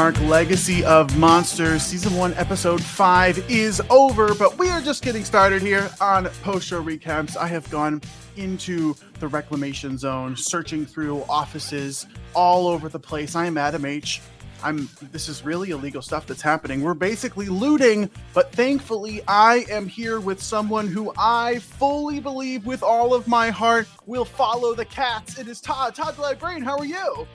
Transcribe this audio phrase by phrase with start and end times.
[0.00, 5.26] arc, Legacy of Monsters, Season 1, Episode 5 is over, but we are just getting
[5.26, 7.36] started here on post show recaps.
[7.36, 8.00] I have gone
[8.38, 13.36] into the reclamation zone, searching through offices all over the place.
[13.36, 14.22] I am Adam H.
[14.62, 16.80] I'm this is really illegal stuff that's happening.
[16.80, 22.82] We're basically looting, but thankfully I am here with someone who I fully believe with
[22.82, 25.38] all of my heart will follow the cats.
[25.38, 25.94] It is Todd.
[25.94, 27.28] Todd the Librarian, how are you?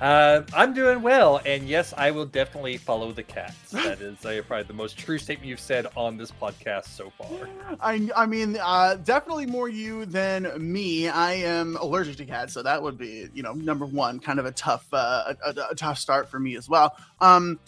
[0.00, 3.56] Uh, I'm doing well, and yes, I will definitely follow the cats.
[3.80, 7.48] That is uh, probably the most true statement you've said on this podcast so far.
[7.80, 11.08] I, I mean, uh, definitely more you than me.
[11.08, 14.46] I am allergic to cats, so that would be, you know, number one, kind of
[14.46, 16.94] a tough, uh, a, a, a tough start for me as well.
[17.20, 17.58] Um,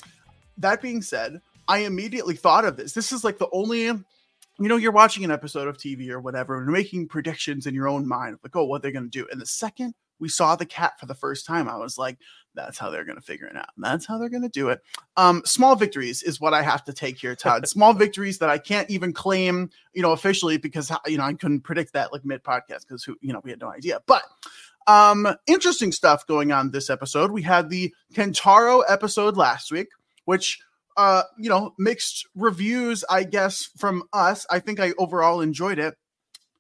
[0.59, 2.93] that being said, I immediately thought of this.
[2.93, 3.91] This is like the only
[4.59, 7.88] you know, you're watching an episode of TV or whatever, and making predictions in your
[7.88, 9.26] own mind, like, oh, what they're going to do.
[9.30, 12.16] And the second we saw the cat for the first time, I was like,
[12.54, 13.71] that's how they're going to figure it out.
[13.76, 14.80] That's how they're going to do it.
[15.16, 17.66] Um, small victories is what I have to take here, Todd.
[17.68, 21.63] small victories that I can't even claim, you know, officially because you know I couldn't
[21.63, 24.01] predict that like mid podcast because who you know we had no idea.
[24.07, 24.23] But
[24.87, 27.32] um, interesting stuff going on this episode.
[27.32, 29.88] We had the Kentaro episode last week,
[30.24, 30.60] which
[30.96, 34.46] uh, you know, mixed reviews, I guess, from us.
[34.51, 35.96] I think I overall enjoyed it.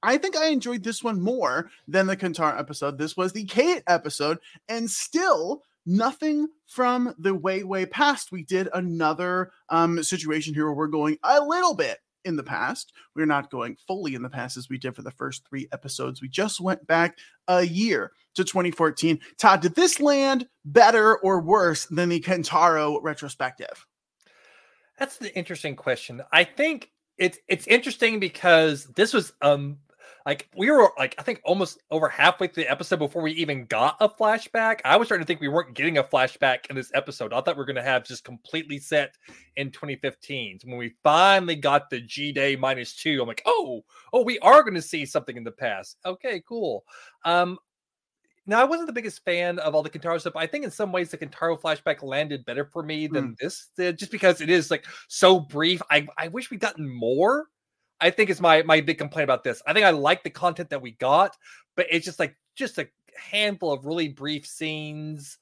[0.02, 2.98] I think I enjoyed this one more than the Kentaro episode.
[2.98, 4.38] This was the Kate episode,
[4.68, 8.32] and still nothing from the way way past.
[8.32, 12.92] We did another um situation here where we're going a little bit in the past.
[13.14, 16.22] We're not going fully in the past as we did for the first three episodes.
[16.22, 19.20] We just went back a year to 2014.
[19.38, 23.86] Todd, did this land better or worse than the Kentaro retrospective?
[24.98, 26.22] That's the interesting question.
[26.32, 29.78] I think it's it's interesting because this was um
[30.24, 33.64] like we were like I think almost over halfway through the episode before we even
[33.66, 34.80] got a flashback.
[34.84, 37.32] I was starting to think we weren't getting a flashback in this episode.
[37.32, 39.16] I thought we were going to have just completely set
[39.56, 40.60] in 2015.
[40.60, 43.82] So when we finally got the G Day minus two, I'm like, oh,
[44.12, 45.98] oh, we are going to see something in the past.
[46.04, 46.84] Okay, cool.
[47.24, 47.58] Um,
[48.46, 50.36] now I wasn't the biggest fan of all the Kentaro stuff.
[50.36, 53.36] I think in some ways the Kentaro flashback landed better for me than mm.
[53.38, 55.80] this did, just because it is like so brief.
[55.90, 57.46] I I wish we'd gotten more
[58.02, 59.62] I think is my my big complaint about this.
[59.66, 61.36] I think I like the content that we got,
[61.76, 65.38] but it's just like just a handful of really brief scenes,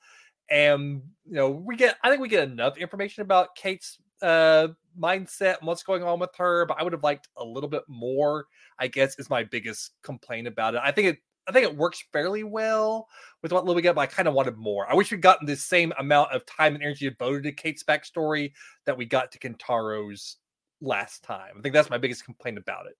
[0.51, 1.97] and you know we get.
[2.05, 4.69] I think we get enough information about Kate's uh
[5.01, 7.85] mindset and what's going on with her, but I would have liked a little bit
[7.89, 8.45] more.
[8.79, 10.83] I guess is my biggest complaint about it.
[10.85, 11.19] I think it.
[11.49, 13.09] I think it works fairly well
[13.43, 14.91] with what little we get, but I kind of wanted more.
[14.91, 18.53] I wish we'd gotten the same amount of time and energy devoted to Kate's backstory
[18.87, 20.37] that we got to Kentaro's
[20.81, 21.55] last time.
[21.59, 22.97] I think that's my biggest complaint about it.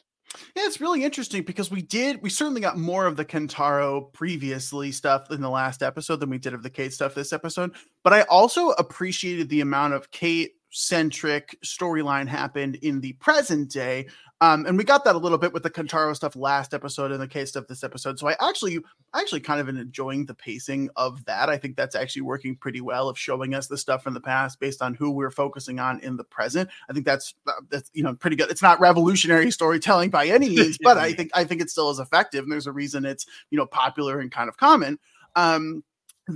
[0.55, 4.93] Yeah, it's really interesting because we did we certainly got more of the Kentaro previously
[4.93, 7.75] stuff in the last episode than we did of the Kate stuff this episode.
[8.05, 14.07] But I also appreciated the amount of Kate centric storyline happened in the present day.
[14.43, 17.21] Um, and we got that a little bit with the Kentaro stuff last episode and
[17.21, 18.19] the Kate stuff this episode.
[18.19, 18.79] So I actually,
[19.15, 21.51] actually kind of enjoying the pacing of that.
[21.51, 24.59] I think that's actually working pretty well of showing us the stuff from the past
[24.59, 26.71] based on who we're focusing on in the present.
[26.89, 28.51] I think that's uh, that's you know pretty good.
[28.51, 31.99] It's not revolutionary storytelling by any means, but I think I think it still is
[31.99, 34.99] effective, and there's a reason it's you know popular and kind of common.
[35.37, 35.85] Um,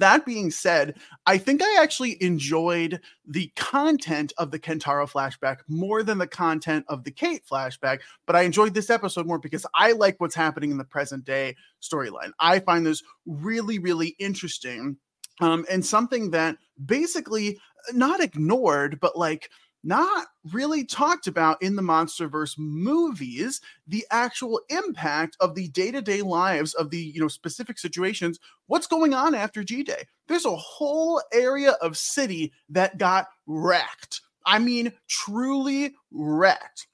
[0.00, 0.97] that being said,
[1.27, 6.84] I think I actually enjoyed the content of the Kentaro flashback more than the content
[6.88, 10.71] of the Kate flashback, but I enjoyed this episode more because I like what's happening
[10.71, 12.33] in the present day storyline.
[12.38, 14.97] I find this really, really interesting
[15.41, 17.59] um, and something that basically
[17.93, 19.50] not ignored, but like
[19.84, 26.75] not really talked about in the monsterverse movies the actual impact of the day-to-day lives
[26.75, 30.06] of the you know specific situations what's going on after g-day.
[30.27, 34.22] There's a whole area of city that got wrecked.
[34.47, 36.87] I mean truly wrecked.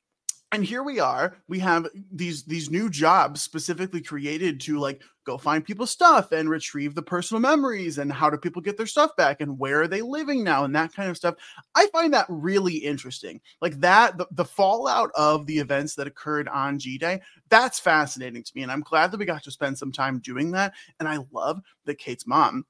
[0.53, 1.37] And here we are.
[1.49, 6.49] We have these these new jobs specifically created to like go find people's stuff and
[6.51, 9.89] retrieve the personal memories and how do people get their stuff back and where are
[9.89, 11.35] they living now and that kind of stuff.
[11.75, 13.41] I find that really interesting.
[13.61, 18.53] Like that the, the fallout of the events that occurred on g-day that's fascinating to
[18.55, 21.19] me and i'm glad that we got to spend some time doing that and i
[21.33, 22.65] love that kate's mom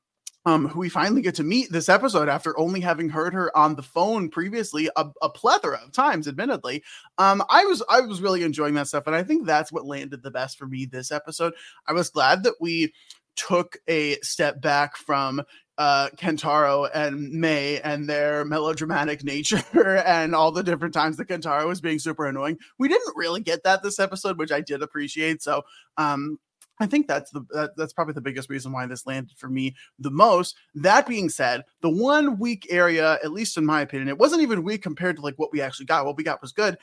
[0.47, 3.75] um, who we finally get to meet this episode after only having heard her on
[3.75, 6.83] the phone previously a, a, plethora of times, admittedly.
[7.19, 10.23] Um, I was I was really enjoying that stuff, and I think that's what landed
[10.23, 11.53] the best for me this episode.
[11.87, 12.93] I was glad that we
[13.37, 15.43] took a step back from
[15.79, 21.67] uh, Kentaro and May and their melodramatic nature and all the different times that Kentaro
[21.67, 22.59] was being super annoying.
[22.79, 25.43] We didn't really get that this episode, which I did appreciate.
[25.43, 25.63] So
[25.97, 26.39] um,
[26.81, 29.77] I think that's the that, that's probably the biggest reason why this landed for me
[29.99, 30.57] the most.
[30.75, 34.65] That being said, the one weak area, at least in my opinion, it wasn't even
[34.65, 36.07] weak compared to like what we actually got.
[36.07, 36.79] What we got was good.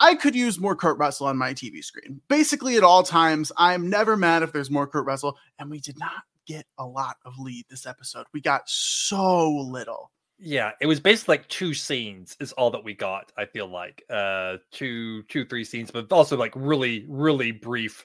[0.00, 2.20] I could use more Kurt Russell on my TV screen.
[2.28, 5.98] Basically, at all times, I'm never mad if there's more Kurt Russell, and we did
[5.98, 8.26] not get a lot of Lee this episode.
[8.32, 10.10] We got so little.
[10.38, 13.30] Yeah, it was basically like two scenes is all that we got.
[13.36, 18.04] I feel like uh two, two, three scenes, but also like really, really brief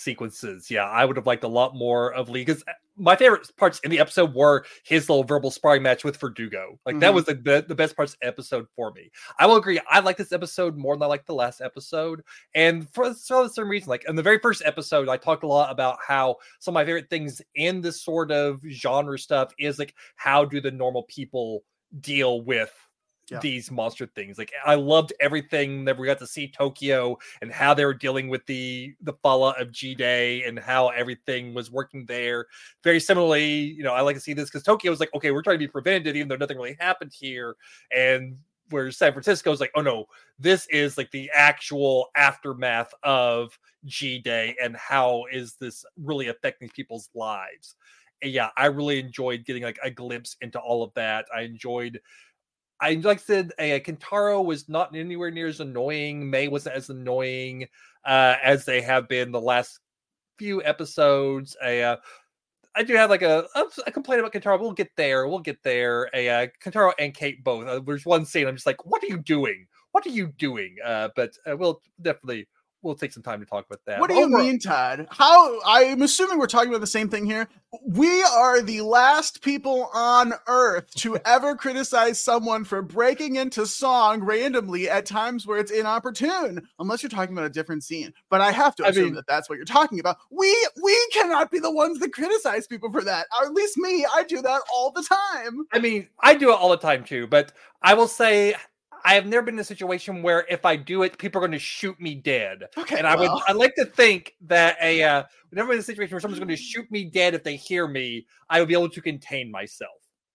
[0.00, 0.70] sequences.
[0.70, 3.80] Yeah, I would have liked a lot more of Lee because uh, my favorite parts
[3.80, 6.78] in the episode were his little verbal sparring match with Verdugo.
[6.84, 7.00] Like mm-hmm.
[7.00, 9.10] that was the, the best parts episode for me.
[9.38, 9.80] I will agree.
[9.88, 12.22] I like this episode more than I like the last episode,
[12.54, 13.88] and for, the same reason.
[13.88, 16.84] Like in the very first episode, I talked a lot about how some of my
[16.84, 21.62] favorite things in this sort of genre stuff is like how do the normal people
[22.00, 22.72] deal with
[23.30, 23.38] yeah.
[23.40, 24.38] these monster things.
[24.38, 28.28] Like I loved everything that we got to see Tokyo and how they were dealing
[28.28, 32.46] with the the fallout of G Day and how everything was working there.
[32.82, 35.42] Very similarly, you know, I like to see this because Tokyo was like, okay, we're
[35.42, 37.56] trying to be prevented, even though nothing really happened here.
[37.94, 38.36] And
[38.70, 40.06] where San Francisco is like, oh no,
[40.38, 46.68] this is like the actual aftermath of G Day and how is this really affecting
[46.68, 47.76] people's lives.
[48.22, 51.26] And yeah, I really enjoyed getting like a glimpse into all of that.
[51.34, 52.00] I enjoyed
[52.80, 56.28] I like I said, uh, Kentaro was not anywhere near as annoying.
[56.28, 57.68] May wasn't as annoying
[58.04, 59.80] uh, as they have been the last
[60.38, 61.56] few episodes.
[61.56, 61.96] Uh,
[62.74, 63.46] I do have like a,
[63.86, 64.58] a complaint about Kentaro.
[64.60, 65.26] We'll get there.
[65.26, 66.06] We'll get there.
[66.14, 67.66] Uh, Kentaro and Kate both.
[67.66, 69.66] Uh, there's one scene I'm just like, what are you doing?
[69.92, 70.76] What are you doing?
[70.84, 72.46] Uh, but uh, we'll definitely
[72.82, 74.00] we'll take some time to talk about that.
[74.00, 75.06] What do you mean, Todd?
[75.10, 77.48] How I'm assuming we're talking about the same thing here.
[77.86, 84.22] We are the last people on earth to ever criticize someone for breaking into song
[84.22, 88.12] randomly at times where it's inopportune, unless you're talking about a different scene.
[88.28, 90.18] But I have to assume I mean, that that's what you're talking about.
[90.30, 93.26] We we cannot be the ones that criticize people for that.
[93.38, 95.66] Or at least me, I do that all the time.
[95.72, 97.52] I mean, I do it all the time too, but
[97.82, 98.54] I will say
[99.04, 101.52] I have never been in a situation where if I do it, people are going
[101.52, 102.64] to shoot me dead.
[102.76, 105.84] Okay, and I would I like to think that a uh, never been in a
[105.84, 108.26] situation where someone's going to shoot me dead if they hear me.
[108.48, 109.90] I would be able to contain myself.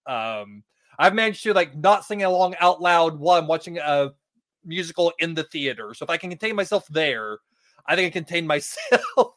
[0.08, 0.64] Um,
[1.00, 4.12] I've managed to like not sing along out loud while I'm watching a
[4.64, 5.94] musical in the theater.
[5.94, 7.40] So if I can contain myself there,
[7.88, 9.34] I think I can contain myself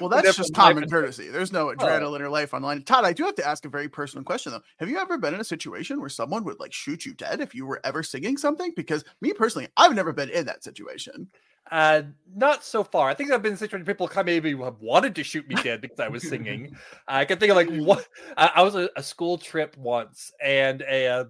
[0.00, 1.28] well, that's just common courtesy.
[1.28, 2.82] There's no adrenaline or life online.
[2.82, 4.62] Todd, I do have to ask a very personal question though.
[4.78, 7.54] Have you ever been in a situation where someone would like shoot you dead if
[7.54, 8.72] you were ever singing something?
[8.74, 11.28] Because me personally, I've never been in that situation.
[11.70, 12.02] Uh,
[12.34, 13.08] not so far.
[13.08, 15.46] I think I've been in situations where people kind of maybe have wanted to shoot
[15.48, 16.76] me dead because I was singing.
[17.08, 21.06] I can think of like what I, was a, a, school trip once, and a,
[21.06, 21.24] uh,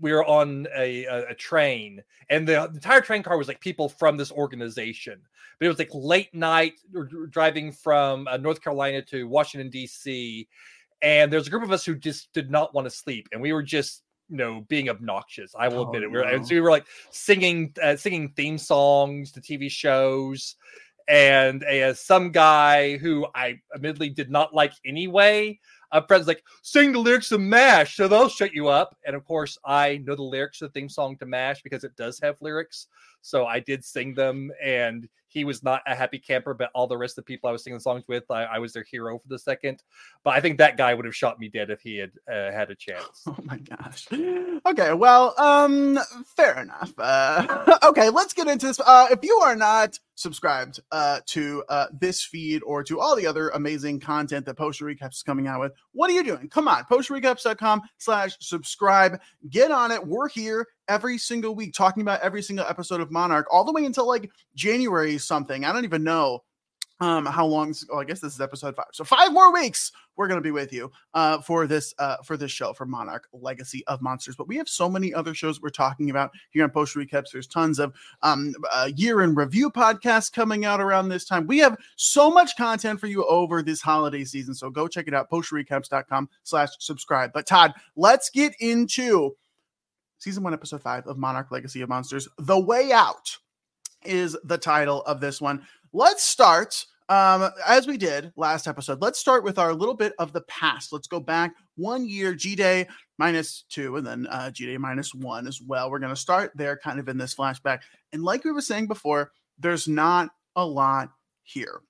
[0.00, 3.60] we were on a, a, a train, and the, the, entire train car was like
[3.60, 5.20] people from this organization.
[5.58, 6.74] But it was like late night,
[7.30, 10.48] driving from uh, North Carolina to Washington D.C.,
[11.02, 13.52] and there's a group of us who just did not want to sleep, and we
[13.52, 15.54] were just you know being obnoxious.
[15.58, 16.10] I will oh, admit it.
[16.10, 16.42] We were, no.
[16.42, 20.56] so we were like singing uh, singing theme songs to TV shows,
[21.08, 25.58] and uh, some guy who I admittedly did not like anyway
[25.92, 28.96] a friend's like, sing the lyrics of MASH, so they'll shut you up.
[29.06, 31.96] And of course, I know the lyrics of the theme song to MASH because it
[31.96, 32.88] does have lyrics.
[33.26, 36.96] So I did sing them, and he was not a happy camper, but all the
[36.96, 39.26] rest of the people I was singing songs with, I, I was their hero for
[39.26, 39.82] the second.
[40.22, 42.70] But I think that guy would have shot me dead if he had uh, had
[42.70, 43.24] a chance.
[43.38, 44.06] Oh my gosh.
[44.66, 45.98] Okay, well, um,
[46.36, 46.92] fair enough.
[46.96, 48.80] Uh, okay, let's get into this.
[48.80, 53.26] Uh, if you are not subscribed uh, to uh, this feed or to all the
[53.26, 56.48] other amazing content that Post Show Recaps is coming out with, what are you doing?
[56.48, 59.20] Come on, postshowrecaps.com slash subscribe.
[59.50, 60.06] Get on it.
[60.06, 63.84] We're here every single week talking about every single episode of Monarch all the way
[63.84, 65.64] until like January something.
[65.64, 66.42] I don't even know
[67.00, 68.86] um how long oh, i guess this is episode five.
[68.92, 72.36] So five more weeks we're going to be with you uh for this uh for
[72.36, 74.36] this show for monarch legacy of monsters.
[74.36, 77.46] But we have so many other shows we're talking about here on post recaps there's
[77.46, 81.46] tons of um uh, year in review podcasts coming out around this time.
[81.46, 84.54] We have so much content for you over this holiday season.
[84.54, 87.32] So go check it out postrecaps.com slash subscribe.
[87.34, 89.36] But todd let's get into
[90.18, 93.36] season one episode five of monarch legacy of monsters the way out
[94.04, 99.00] is the title of this one let's start um, as we did last episode.
[99.00, 100.92] Let's start with our little bit of the past.
[100.92, 105.14] Let's go back one year, G Day minus two, and then uh, G Day minus
[105.14, 105.90] one as well.
[105.90, 107.80] We're going to start there kind of in this flashback.
[108.12, 111.10] And like we were saying before, there's not a lot
[111.44, 111.80] here.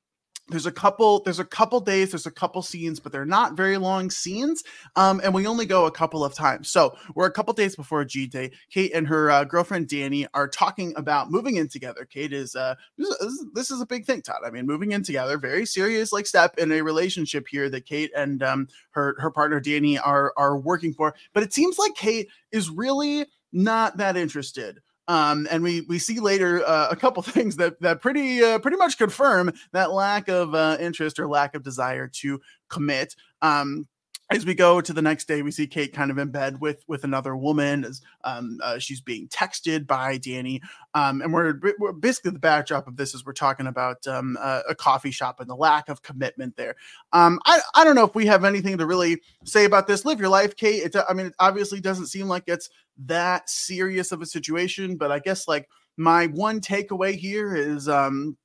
[0.49, 3.77] There's a couple there's a couple days there's a couple scenes but they're not very
[3.77, 4.63] long scenes
[4.95, 6.71] um and we only go a couple of times.
[6.71, 8.53] So we're a couple days before g day.
[8.71, 12.05] Kate and her uh, girlfriend danny are talking about moving in together.
[12.05, 14.41] Kate is uh this is, a big thing todd.
[14.45, 18.11] I mean moving in together very serious like step in a relationship here that kate
[18.17, 21.15] and um her her partner danny are are working for.
[21.33, 26.21] But it seems like kate is really not that interested um, and we we see
[26.21, 30.55] later uh, a couple things that that pretty uh, pretty much confirm that lack of
[30.55, 33.15] uh, interest or lack of desire to commit.
[33.43, 33.87] Um,
[34.29, 36.83] as we go to the next day, we see Kate kind of in bed with
[36.89, 40.61] with another woman as um, uh, she's being texted by Danny,
[40.95, 44.63] um, and we're, we're, basically the backdrop of this is we're talking about um, uh,
[44.69, 46.75] a coffee shop and the lack of commitment there.
[47.13, 50.05] Um, I I don't know if we have anything to really say about this.
[50.05, 50.83] Live your life, Kate.
[50.83, 52.69] It, I mean, it obviously doesn't seem like it's
[53.05, 58.37] that serious of a situation, but I guess like my one takeaway here is um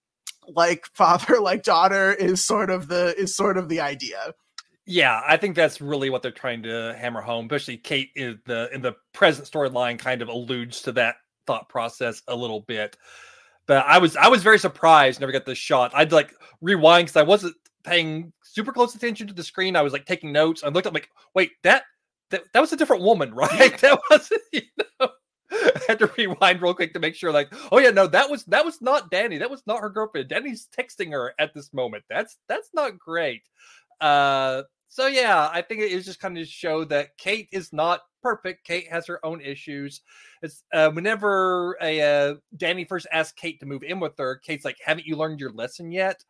[0.47, 4.33] like father like daughter is sort of the is sort of the idea
[4.91, 7.45] yeah, I think that's really what they're trying to hammer home.
[7.45, 11.15] Especially Kate is the in the present storyline kind of alludes to that
[11.47, 12.97] thought process a little bit.
[13.67, 15.21] But I was I was very surprised.
[15.21, 15.91] Never got the shot.
[15.95, 17.55] I'd like rewind because I wasn't
[17.85, 19.77] paying super close attention to the screen.
[19.77, 20.61] I was like taking notes.
[20.61, 21.83] I looked up like, wait, that
[22.31, 23.77] that, that was a different woman, right?
[23.77, 24.61] that wasn't you
[24.99, 25.09] know.
[25.53, 28.43] I had to rewind real quick to make sure, like, oh yeah, no, that was
[28.45, 29.37] that was not Danny.
[29.37, 30.27] That was not her girlfriend.
[30.27, 32.03] Danny's texting her at this moment.
[32.09, 33.43] That's that's not great.
[34.01, 38.01] Uh, so yeah, I think it is just kind of show that Kate is not
[38.21, 38.65] perfect.
[38.65, 40.01] Kate has her own issues.
[40.41, 44.65] It's uh, whenever a uh, Danny first asks Kate to move in with her, Kate's
[44.65, 46.21] like, "Haven't you learned your lesson yet?"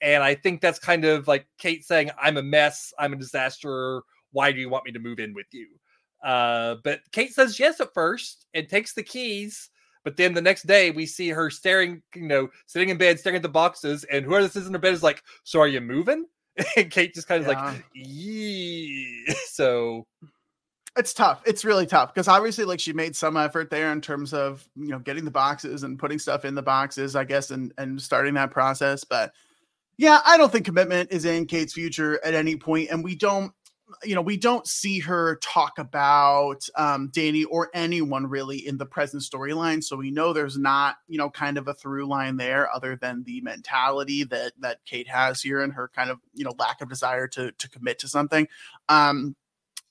[0.00, 2.92] And I think that's kind of like Kate saying, "I'm a mess.
[3.00, 4.02] I'm a disaster.
[4.30, 5.66] Why do you want me to move in with you?"
[6.22, 9.70] Uh, but Kate says yes at first and takes the keys.
[10.04, 13.36] But then the next day, we see her staring, you know, sitting in bed, staring
[13.36, 15.80] at the boxes, and whoever this is in her bed is like, "So are you
[15.80, 16.26] moving?"
[16.76, 17.64] and Kate just kind of yeah.
[17.64, 19.34] like, yeah.
[19.46, 20.06] So
[20.96, 21.42] it's tough.
[21.44, 24.88] It's really tough because obviously, like, she made some effort there in terms of you
[24.88, 28.34] know getting the boxes and putting stuff in the boxes, I guess, and and starting
[28.34, 29.04] that process.
[29.04, 29.32] But
[29.96, 33.52] yeah, I don't think commitment is in Kate's future at any point, and we don't
[34.02, 38.86] you know, we don't see her talk about um, Danny or anyone really in the
[38.86, 39.82] present storyline.
[39.82, 43.24] So we know there's not, you know, kind of a through line there other than
[43.24, 46.88] the mentality that that Kate has here and her kind of, you know, lack of
[46.88, 48.48] desire to to commit to something.
[48.88, 49.36] Um,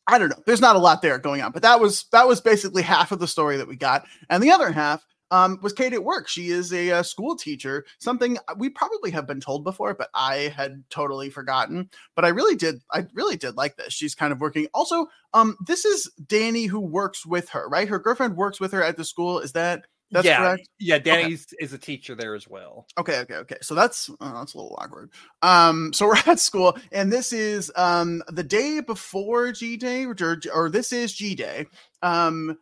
[0.07, 0.41] I don't know.
[0.45, 3.19] There's not a lot there going on, but that was that was basically half of
[3.19, 6.27] the story that we got, and the other half um, was Kate at work.
[6.27, 10.09] She is a, a, uh, school teacher, something we probably have been told before, but
[10.13, 11.89] I had totally forgotten.
[12.15, 13.93] But I really did, I really did like this.
[13.93, 14.67] She's kind of working.
[14.75, 17.87] Also, um, this is Danny who works with her, right?
[17.87, 19.39] Her girlfriend works with her at the school.
[19.39, 20.69] Is that that's yeah, correct?
[20.77, 21.37] Yeah, Danny okay.
[21.59, 22.85] is a teacher there as well.
[22.99, 23.57] Okay, okay, okay.
[23.63, 25.09] So that's oh, that's a little awkward.
[25.41, 30.39] Um, so we're at school, and this is um the day before G Day, or,
[30.53, 31.65] or this is G Day.
[32.03, 32.59] Um,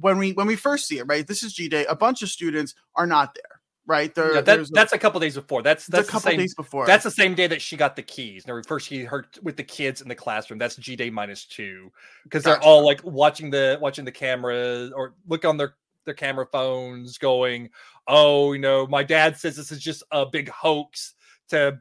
[0.00, 1.26] when we when we first see it, right?
[1.26, 1.84] This is G Day.
[1.86, 4.14] A bunch of students are not there, right?
[4.14, 5.62] There, yeah, that, that's a, a couple days before.
[5.62, 6.86] That's that's a couple same, days before.
[6.86, 8.46] That's the same day that she got the keys.
[8.46, 10.58] Now, first she heard with the kids in the classroom.
[10.58, 11.90] That's G Day minus two
[12.24, 12.60] because gotcha.
[12.60, 15.74] they're all like watching the watching the camera or look on their
[16.04, 17.70] their camera phones, going,
[18.06, 21.14] "Oh, you know, my dad says this is just a big hoax
[21.48, 21.78] to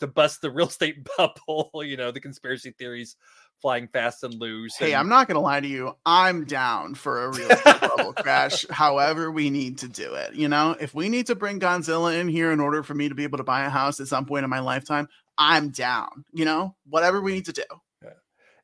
[0.00, 3.16] to bust the real estate bubble." you know, the conspiracy theories
[3.64, 4.76] flying fast and loose.
[4.76, 4.96] Hey, and...
[4.96, 5.96] I'm not gonna lie to you.
[6.04, 8.66] I'm down for a real bubble crash.
[8.68, 10.34] However, we need to do it.
[10.34, 13.14] You know, if we need to bring Godzilla in here in order for me to
[13.14, 16.26] be able to buy a house at some point in my lifetime, I'm down.
[16.34, 17.62] You know, whatever we need to do.
[18.02, 18.10] Yeah.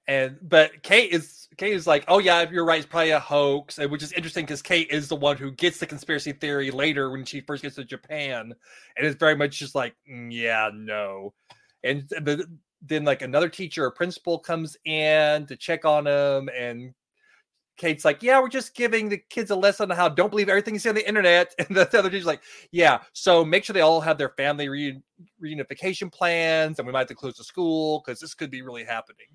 [0.06, 3.78] And but Kate is Kate is like, oh yeah, you're right, it's probably a hoax,
[3.78, 7.24] which is interesting because Kate is the one who gets the conspiracy theory later when
[7.24, 8.52] she first gets to Japan,
[8.98, 11.32] and it's very much just like, mm, yeah, no.
[11.82, 12.46] And the
[12.82, 16.94] then like another teacher or principal comes in to check on them and
[17.76, 20.74] Kate's like, yeah, we're just giving the kids a lesson on how don't believe everything
[20.74, 21.54] you see on the internet.
[21.58, 25.00] And the other teacher's like, yeah, so make sure they all have their family re-
[25.42, 28.84] reunification plans and we might have to close the school because this could be really
[28.84, 29.28] happening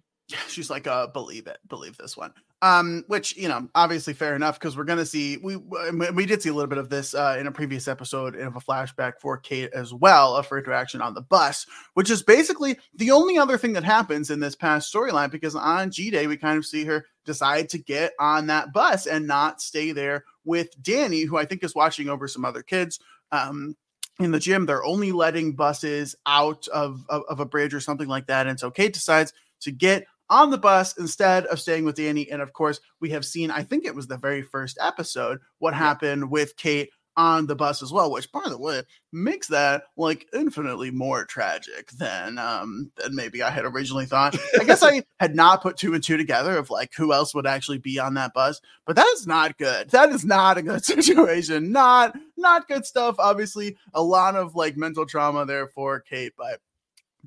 [0.47, 2.33] she's like, uh, believe it, believe this one.
[2.61, 6.49] Um, which you know, obviously fair enough because we're gonna see we we did see
[6.49, 9.69] a little bit of this uh, in a previous episode of a flashback for Kate
[9.73, 13.73] as well of her interaction on the bus, which is basically the only other thing
[13.73, 17.05] that happens in this past storyline because on G Day we kind of see her
[17.25, 21.63] decide to get on that bus and not stay there with Danny, who I think
[21.63, 22.99] is watching over some other kids.
[23.31, 23.75] Um,
[24.19, 28.07] in the gym, they're only letting buses out of, of, of a bridge or something
[28.07, 28.47] like that.
[28.47, 32.29] And so Kate decides to get on the bus instead of staying with Danny.
[32.29, 35.73] And of course, we have seen, I think it was the very first episode, what
[35.73, 40.27] happened with Kate on the bus as well, which by the way makes that like
[40.33, 44.37] infinitely more tragic than um than maybe I had originally thought.
[44.59, 47.47] I guess I had not put two and two together of like who else would
[47.47, 49.89] actually be on that bus, but that is not good.
[49.91, 51.71] That is not a good situation.
[51.71, 53.15] Not not good stuff.
[53.17, 56.59] Obviously, a lot of like mental trauma there for Kate, but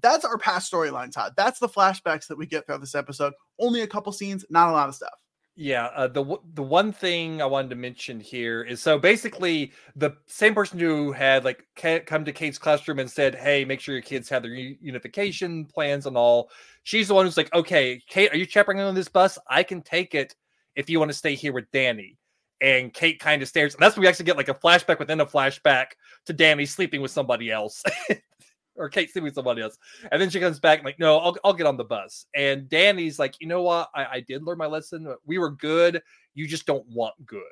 [0.00, 1.34] that's our past storyline, Todd.
[1.36, 3.32] That's the flashbacks that we get throughout this episode.
[3.58, 5.18] Only a couple scenes, not a lot of stuff.
[5.60, 10.12] Yeah, uh, the the one thing I wanted to mention here is so basically the
[10.28, 11.64] same person who had like
[12.06, 16.06] come to Kate's classroom and said, "Hey, make sure your kids have their unification plans
[16.06, 16.50] and all."
[16.84, 19.36] She's the one who's like, "Okay, Kate, are you chaperoning on this bus?
[19.48, 20.32] I can take it
[20.76, 22.18] if you want to stay here with Danny."
[22.60, 23.74] And Kate kind of stares.
[23.74, 25.86] And that's when we actually get like a flashback within a flashback
[26.26, 27.82] to Danny sleeping with somebody else.
[28.78, 29.76] or Kate sleeping with somebody else.
[30.10, 32.26] And then she comes back, like, no, I'll, I'll get on the bus.
[32.34, 33.90] And Danny's like, you know what?
[33.94, 35.14] I, I did learn my lesson.
[35.26, 36.02] We were good.
[36.34, 37.42] You just don't want good.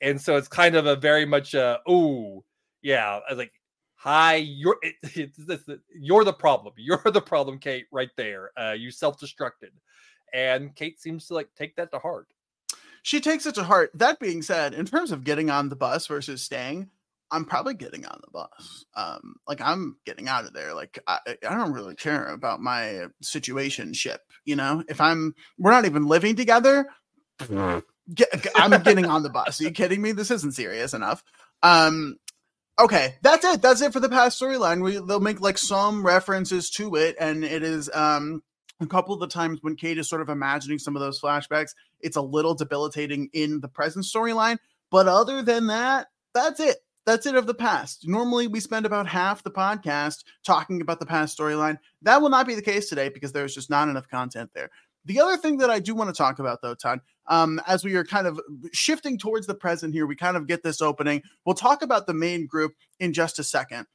[0.00, 2.44] And so it's kind of a very much, uh, oh,
[2.82, 3.20] yeah.
[3.28, 3.52] I was like,
[4.04, 5.30] hi, you're it,
[5.94, 6.74] you're the problem.
[6.78, 8.50] You're the problem, Kate, right there.
[8.56, 9.72] Uh, you self destructed.
[10.32, 12.28] And Kate seems to like take that to heart.
[13.02, 13.90] She takes it to heart.
[13.94, 16.90] That being said, in terms of getting on the bus versus staying,
[17.34, 18.84] I'm probably getting on the bus.
[18.94, 20.72] Um, like I'm getting out of there.
[20.72, 24.20] Like I, I don't really care about my situation ship.
[24.44, 26.86] You know, if I'm, we're not even living together.
[28.14, 29.60] Get, I'm getting on the bus.
[29.60, 30.12] Are you kidding me?
[30.12, 31.24] This isn't serious enough.
[31.62, 32.18] Um,
[32.78, 33.62] okay, that's it.
[33.62, 34.84] That's it for the past storyline.
[34.84, 38.42] We they'll make like some references to it, and it is um
[38.80, 41.70] a couple of the times when Kate is sort of imagining some of those flashbacks,
[42.00, 44.58] it's a little debilitating in the present storyline.
[44.90, 48.08] But other than that, that's it that's it of the past.
[48.08, 51.78] Normally, we spend about half the podcast talking about the past storyline.
[52.02, 54.70] That will not be the case today because there's just not enough content there.
[55.04, 57.94] The other thing that I do want to talk about, though, Todd, um, as we
[57.96, 58.40] are kind of
[58.72, 61.22] shifting towards the present here, we kind of get this opening.
[61.44, 63.86] We'll talk about the main group in just a second.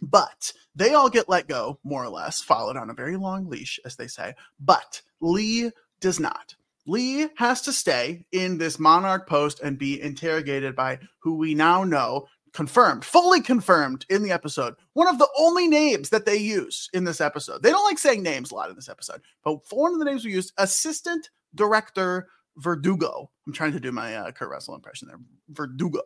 [0.00, 3.80] But they all get let go, more or less, followed on a very long leash,
[3.84, 4.34] as they say.
[4.60, 6.54] But Lee does not.
[6.86, 11.84] Lee has to stay in this monarch post and be interrogated by who we now
[11.84, 14.74] know confirmed, fully confirmed in the episode.
[14.94, 17.62] One of the only names that they use in this episode.
[17.62, 20.24] They don't like saying names a lot in this episode, but one of the names
[20.24, 23.30] we used, Assistant Director Verdugo.
[23.46, 25.20] I'm trying to do my uh, Kurt Russell impression there,
[25.50, 26.02] Verdugo.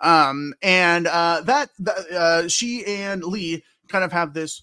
[0.00, 4.62] Um, and uh, that, that uh, she and Lee kind of have this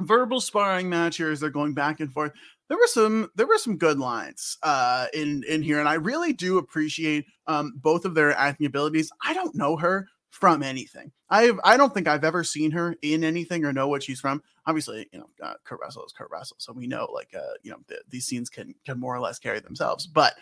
[0.00, 2.32] verbal sparring match here as they're going back and forth.
[2.68, 6.32] There were some there were some good lines uh, in in here, and I really
[6.32, 9.10] do appreciate um, both of their acting abilities.
[9.24, 11.10] I don't know her, from anything.
[11.30, 14.42] I I don't think I've ever seen her in anything or know what she's from.
[14.66, 17.70] Obviously, you know, uh, Kurt Russell is Kurt Russell, so we know like uh, you
[17.70, 20.06] know the, these scenes can can more or less carry themselves.
[20.06, 20.34] But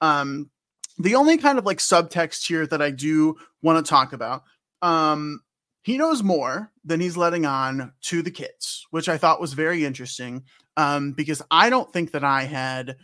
[0.00, 0.50] um,
[0.98, 4.44] the only kind of like subtext here that I do want to talk about,
[4.82, 5.40] um,
[5.82, 9.84] he knows more than he's letting on to the kids, which I thought was very
[9.84, 10.44] interesting.
[10.76, 12.96] Um, because I don't think that I had,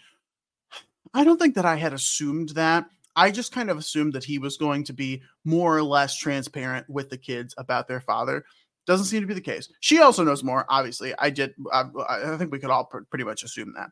[1.13, 4.39] I don't think that I had assumed that I just kind of assumed that he
[4.39, 8.45] was going to be more or less transparent with the kids about their father.
[8.87, 9.69] Doesn't seem to be the case.
[9.81, 10.65] She also knows more.
[10.69, 11.55] Obviously, I did.
[11.73, 13.89] I, I think we could all pr- pretty much assume that.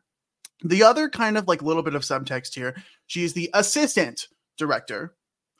[0.63, 2.75] The other kind of like little bit of subtext here.
[3.07, 5.15] She's the assistant director,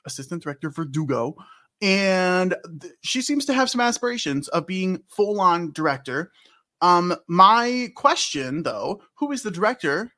[0.06, 1.36] assistant director Verdugo,
[1.82, 6.32] and th- she seems to have some aspirations of being full on director.
[6.80, 10.12] Um, my question though, who is the director?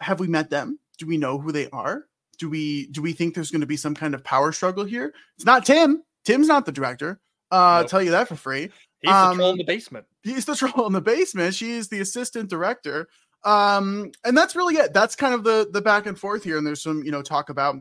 [0.00, 0.78] Have we met them?
[0.98, 2.06] Do we know who they are?
[2.42, 5.14] Do we do we think there's going to be some kind of power struggle here?
[5.36, 6.02] It's not Tim.
[6.24, 7.20] Tim's not the director.
[7.52, 7.62] Uh, nope.
[7.62, 8.68] I'll tell you that for free.
[9.00, 10.06] He's um, the troll in the basement.
[10.24, 11.54] He's the troll in the basement.
[11.54, 13.08] She's the assistant director.
[13.44, 14.92] Um, and that's really it.
[14.92, 16.58] That's kind of the the back and forth here.
[16.58, 17.76] And there's some, you know, talk about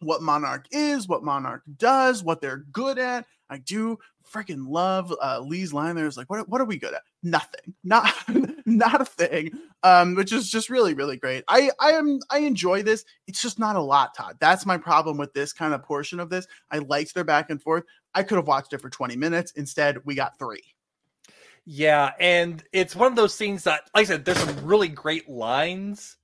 [0.00, 3.26] what Monarch is, what Monarch does, what they're good at.
[3.50, 6.94] I do freaking love uh, Lee's line there is like, what, what are we good
[6.94, 7.02] at?
[7.22, 7.74] Nothing.
[7.84, 8.14] Not
[8.76, 9.50] not a thing.
[9.82, 11.44] Um, which is just really, really great.
[11.48, 13.04] I I am I enjoy this.
[13.26, 14.36] It's just not a lot, Todd.
[14.40, 16.46] That's my problem with this kind of portion of this.
[16.70, 17.84] I liked their back and forth.
[18.14, 19.52] I could have watched it for 20 minutes.
[19.52, 20.62] Instead, we got three.
[21.64, 25.28] Yeah, and it's one of those scenes that, like I said, there's some really great
[25.28, 26.17] lines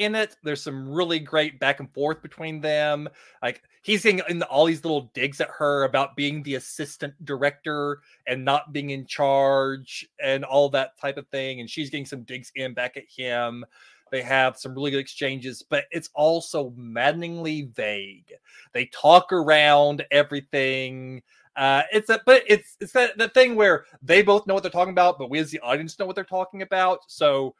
[0.00, 0.36] in it.
[0.42, 3.08] There's some really great back and forth between them.
[3.42, 8.00] Like he's getting in all these little digs at her about being the assistant director
[8.26, 11.60] and not being in charge and all that type of thing.
[11.60, 13.64] And she's getting some digs in back at him.
[14.10, 18.32] They have some really good exchanges, but it's also maddeningly vague.
[18.72, 21.22] They talk around everything.
[21.54, 24.70] Uh, it's a, but it's it's that, that thing where they both know what they're
[24.70, 27.00] talking about, but we as the audience know what they're talking about.
[27.06, 27.54] So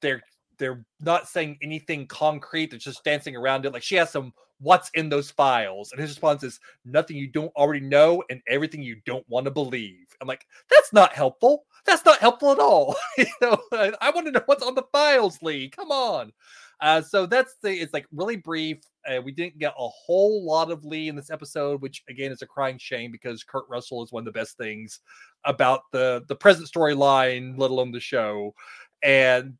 [0.00, 0.22] they're
[0.60, 2.70] they're not saying anything concrete.
[2.70, 3.72] They're just dancing around it.
[3.72, 7.52] Like she has some "What's in those files?" and his response is, "Nothing you don't
[7.56, 11.64] already know, and everything you don't want to believe." I'm like, that's not helpful.
[11.86, 12.94] That's not helpful at all.
[13.18, 15.68] you know, I, I want to know what's on the files, Lee.
[15.70, 16.32] Come on.
[16.80, 18.78] Uh, so that's the it's like really brief.
[19.06, 22.42] Uh, we didn't get a whole lot of Lee in this episode, which again is
[22.42, 25.00] a crying shame because Kurt Russell is one of the best things
[25.44, 28.54] about the the present storyline, let alone the show.
[29.02, 29.54] And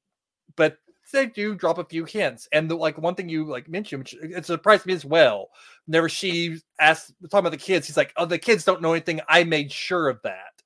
[0.56, 0.78] but
[1.10, 2.48] they do drop a few hints.
[2.52, 5.48] And the like one thing you like mentioned, which it surprised me as well.
[5.86, 9.20] Whenever she asked talking about the kids, he's like, "Oh, the kids don't know anything.
[9.28, 10.62] I made sure of that."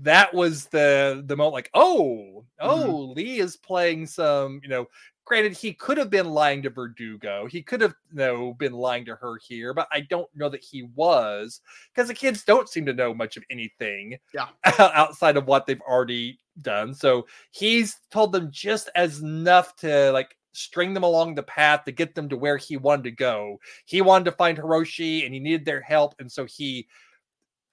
[0.00, 3.12] That was the the moment, like, oh, oh, mm-hmm.
[3.14, 4.86] Lee is playing some, you know,
[5.28, 9.04] granted he could have been lying to verdugo he could have you know been lying
[9.04, 11.60] to her here but i don't know that he was
[11.92, 15.82] because the kids don't seem to know much of anything yeah outside of what they've
[15.82, 16.94] already done.
[16.94, 21.92] So he's told them just as enough to like string them along the path to
[21.92, 23.58] get them to where he wanted to go.
[23.84, 26.88] He wanted to find hiroshi and he needed their help and so he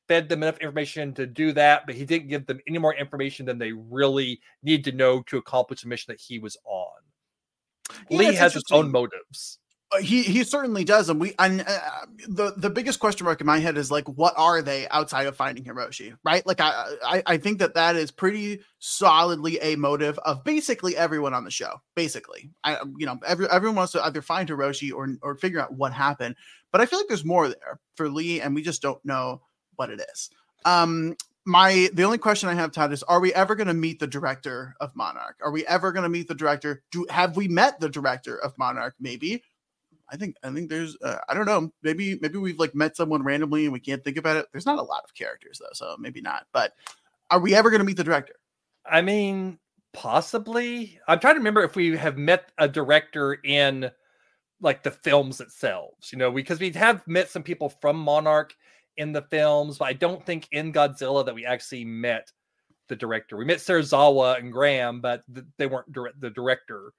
[0.07, 3.43] fed them enough information to do that but he didn't give them any more information
[3.43, 6.91] than they really need to know to accomplish the mission that he was on.
[8.09, 9.59] Yeah, Lee has his own motives.
[9.95, 11.79] He he certainly does, and we and uh,
[12.27, 15.35] the the biggest question mark in my head is like, what are they outside of
[15.35, 16.15] finding Hiroshi?
[16.23, 16.45] Right?
[16.45, 21.33] Like, I, I I think that that is pretty solidly a motive of basically everyone
[21.33, 21.81] on the show.
[21.95, 25.73] Basically, I you know every, everyone wants to either find Hiroshi or or figure out
[25.73, 26.35] what happened.
[26.71, 29.41] But I feel like there's more there for Lee, and we just don't know
[29.75, 30.29] what it is.
[30.65, 33.99] Um, my the only question I have, Todd, is: Are we ever going to meet
[33.99, 35.37] the director of Monarch?
[35.43, 36.83] Are we ever going to meet the director?
[36.91, 38.95] Do have we met the director of Monarch?
[38.99, 39.43] Maybe.
[40.09, 43.23] I think I think there's uh, I don't know maybe maybe we've like met someone
[43.23, 44.45] randomly and we can't think about it.
[44.51, 46.45] There's not a lot of characters though, so maybe not.
[46.53, 46.73] But
[47.31, 48.35] are we ever going to meet the director?
[48.85, 49.57] I mean,
[49.93, 50.99] possibly.
[51.07, 53.89] I'm trying to remember if we have met a director in
[54.61, 56.11] like the films themselves.
[56.11, 58.53] You know, because we have met some people from Monarch
[58.97, 62.31] in the films, but I don't think in Godzilla that we actually met
[62.87, 63.37] the director.
[63.37, 66.93] We met Serizawa and Graham, but th- they weren't dire- the director.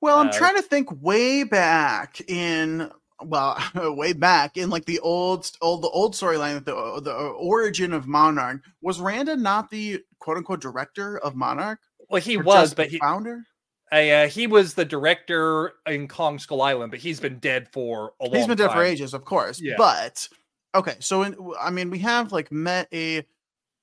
[0.00, 2.90] Well, I'm uh, trying to think way back in
[3.22, 8.06] well, way back in like the old old the old storyline the the origin of
[8.06, 11.80] Monarch was Randa not the quote unquote director of Monarch?
[12.08, 13.42] Well, he was, but he founder.
[13.90, 18.24] Uh, he was the director in Kong Skull Island, but he's been dead for a
[18.24, 18.34] long.
[18.34, 19.60] He's been dead for ages, of course.
[19.60, 19.74] Yeah.
[19.78, 20.28] But
[20.76, 23.26] Okay, so in, I mean, we have like met a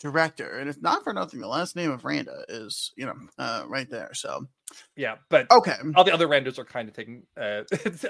[0.04, 1.40] director, and it's not for nothing.
[1.40, 4.14] The last name of Randa is, you know, uh, right there.
[4.14, 4.46] So,
[4.98, 7.62] yeah, but okay, all the other Randas are kind of taking uh,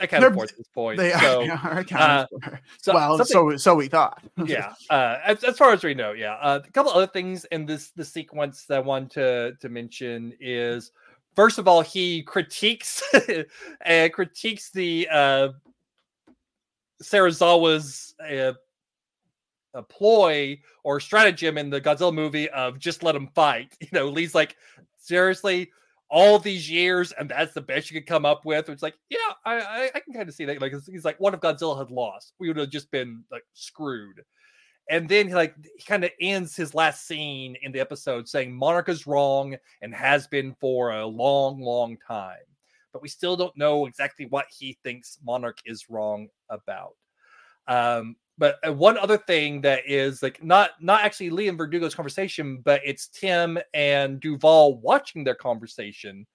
[0.02, 0.98] account for at this point.
[0.98, 2.62] They so, are, accounted uh, for.
[2.82, 4.24] So, well, so so we thought.
[4.46, 6.34] yeah, uh, as, as far as we know, yeah.
[6.42, 10.34] Uh, a couple other things in this the sequence that I want to to mention
[10.42, 10.92] is.
[11.36, 13.02] First of all, he critiques
[13.88, 15.50] uh, critiques the uh,
[17.02, 18.54] Serizawa's uh,
[19.74, 23.76] a ploy or stratagem in the Godzilla movie of just let them fight.
[23.82, 24.56] You know, Lee's like,
[24.98, 25.72] seriously,
[26.10, 28.70] all these years, and that's the best you could come up with.
[28.70, 30.62] It's like, yeah, I, I, I can kind of see that.
[30.62, 32.34] Like, he's like, what if Godzilla had lost?
[32.40, 34.24] We would have just been like screwed.
[34.90, 38.54] And then he like he kind of ends his last scene in the episode saying
[38.54, 42.38] Monarch is wrong and has been for a long, long time.
[42.92, 46.96] But we still don't know exactly what he thinks Monarch is wrong about.
[47.68, 51.96] Um, but uh, one other thing that is like not not actually Lee and Verdugo's
[51.96, 56.26] conversation, but it's Tim and Duval watching their conversation.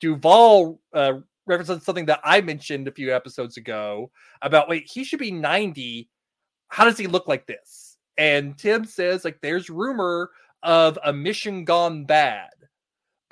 [0.00, 1.14] Duval uh,
[1.46, 4.10] represents something that I mentioned a few episodes ago
[4.42, 6.08] about wait, he should be 90.
[6.68, 7.98] How does he look like this?
[8.16, 10.30] And Tim says, like, there's rumor
[10.62, 12.50] of a mission gone bad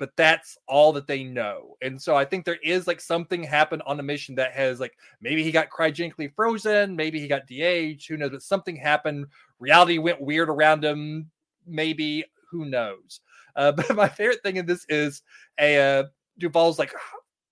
[0.03, 1.77] but that's all that they know.
[1.81, 4.97] And so I think there is like something happened on a mission that has like
[5.21, 9.27] maybe he got cryogenically frozen, maybe he got de-aged, who knows, but something happened.
[9.59, 11.31] Reality went weird around him,
[11.65, 13.21] maybe, who knows.
[13.55, 15.21] Uh, but my favorite thing in this is
[15.57, 16.03] a uh,
[16.37, 16.91] Duval's like,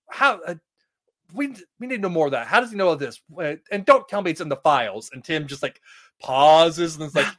[0.10, 0.56] how, uh,
[1.34, 2.48] we we need to know more of that.
[2.48, 3.22] How does he know of this?
[3.72, 5.10] And don't tell me it's in the files.
[5.14, 5.80] And Tim just like
[6.20, 7.34] pauses and it's like,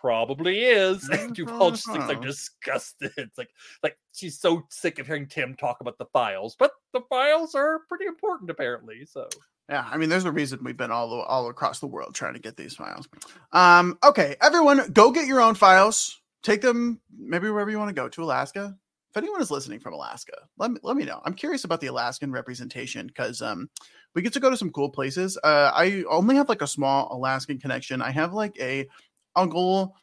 [0.00, 1.08] probably is.
[1.18, 3.12] And Duval just looks like disgusted.
[3.16, 3.50] It's like
[3.82, 7.80] like she's so sick of hearing Tim talk about the files, but the files are
[7.88, 9.04] pretty important apparently.
[9.04, 9.28] So
[9.68, 12.40] yeah, I mean, there's a reason we've been all all across the world trying to
[12.40, 13.08] get these files.
[13.52, 16.20] Um, okay, everyone, go get your own files.
[16.42, 18.76] Take them maybe wherever you want to go to Alaska.
[19.10, 21.20] If anyone is listening from Alaska, let me let me know.
[21.24, 23.68] I'm curious about the Alaskan representation because um,
[24.14, 25.38] we get to go to some cool places.
[25.42, 28.02] Uh, I only have like a small Alaskan connection.
[28.02, 28.86] I have like a
[29.36, 29.96] uncle,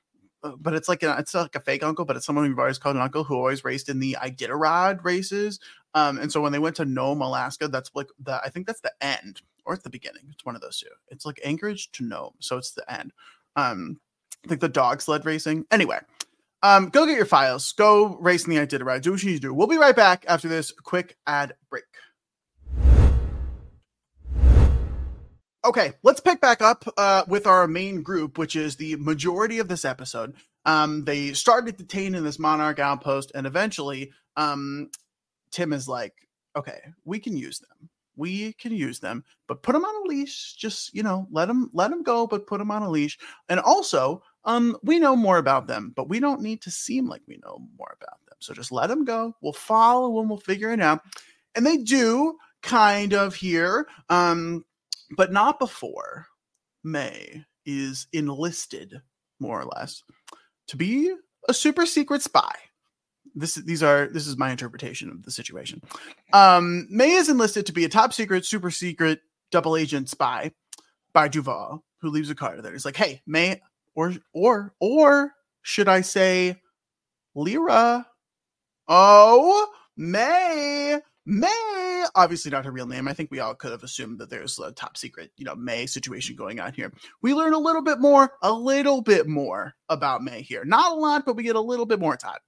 [0.43, 2.77] uh, but it's like a, it's like a fake uncle, but it's someone we've always
[2.77, 5.59] called an uncle who always raced in the Iditarod races.
[5.93, 8.81] Um, and so when they went to Nome, Alaska, that's like the I think that's
[8.81, 10.23] the end or it's the beginning.
[10.31, 10.87] It's one of those two.
[11.09, 13.11] It's like Anchorage to Nome, so it's the end.
[13.55, 13.99] Um,
[14.47, 15.65] like the dog sled racing.
[15.71, 15.99] Anyway,
[16.61, 17.71] um, go get your files.
[17.73, 19.01] Go race in the Iditarod.
[19.01, 19.53] Do what you need to do.
[19.53, 21.83] We'll be right back after this quick ad break.
[25.65, 29.67] Okay, let's pick back up uh, with our main group, which is the majority of
[29.67, 30.35] this episode.
[30.63, 34.91] Um, they started detaining this monarch outpost, and eventually, um,
[35.49, 36.13] Tim is like,
[36.55, 37.89] "Okay, we can use them.
[38.15, 40.53] We can use them, but put them on a leash.
[40.53, 43.17] Just you know, let them let them go, but put them on a leash.
[43.49, 47.23] And also, um, we know more about them, but we don't need to seem like
[47.27, 48.37] we know more about them.
[48.39, 49.35] So just let them go.
[49.41, 50.29] We'll follow them.
[50.29, 51.01] We'll figure it out.
[51.55, 53.87] And they do kind of here.
[54.09, 54.63] Um,
[55.15, 56.27] but not before
[56.83, 59.01] May is enlisted,
[59.39, 60.03] more or less,
[60.67, 61.13] to be
[61.47, 62.53] a super secret spy.
[63.33, 65.81] This these are this is my interpretation of the situation.
[66.31, 69.19] Um, May is enlisted to be a top secret, super secret
[69.51, 70.51] double agent spy
[71.13, 72.71] by Duval, who leaves a card there.
[72.71, 73.61] He's like, "Hey, May,
[73.93, 76.61] or or or should I say,
[77.33, 78.05] Lyra?
[78.87, 83.07] Oh, May, May, obviously not her real name.
[83.07, 85.87] I think we all could have assumed that there's a top secret, you know, May
[85.87, 86.91] situation going on here.
[87.21, 90.63] We learn a little bit more, a little bit more about May here.
[90.65, 92.39] Not a lot, but we get a little bit more time.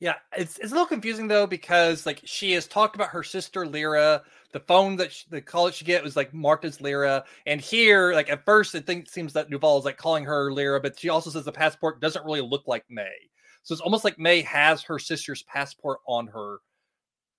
[0.00, 3.64] Yeah, it's it's a little confusing though because like she has talked about her sister
[3.64, 4.22] Lyra.
[4.50, 7.60] The phone that she, the call that she get was like marked as Lyra, and
[7.60, 10.98] here like at first it think, seems that Duval is like calling her Lyra, but
[10.98, 13.14] she also says the passport doesn't really look like May.
[13.62, 16.58] So it's almost like May has her sister's passport on her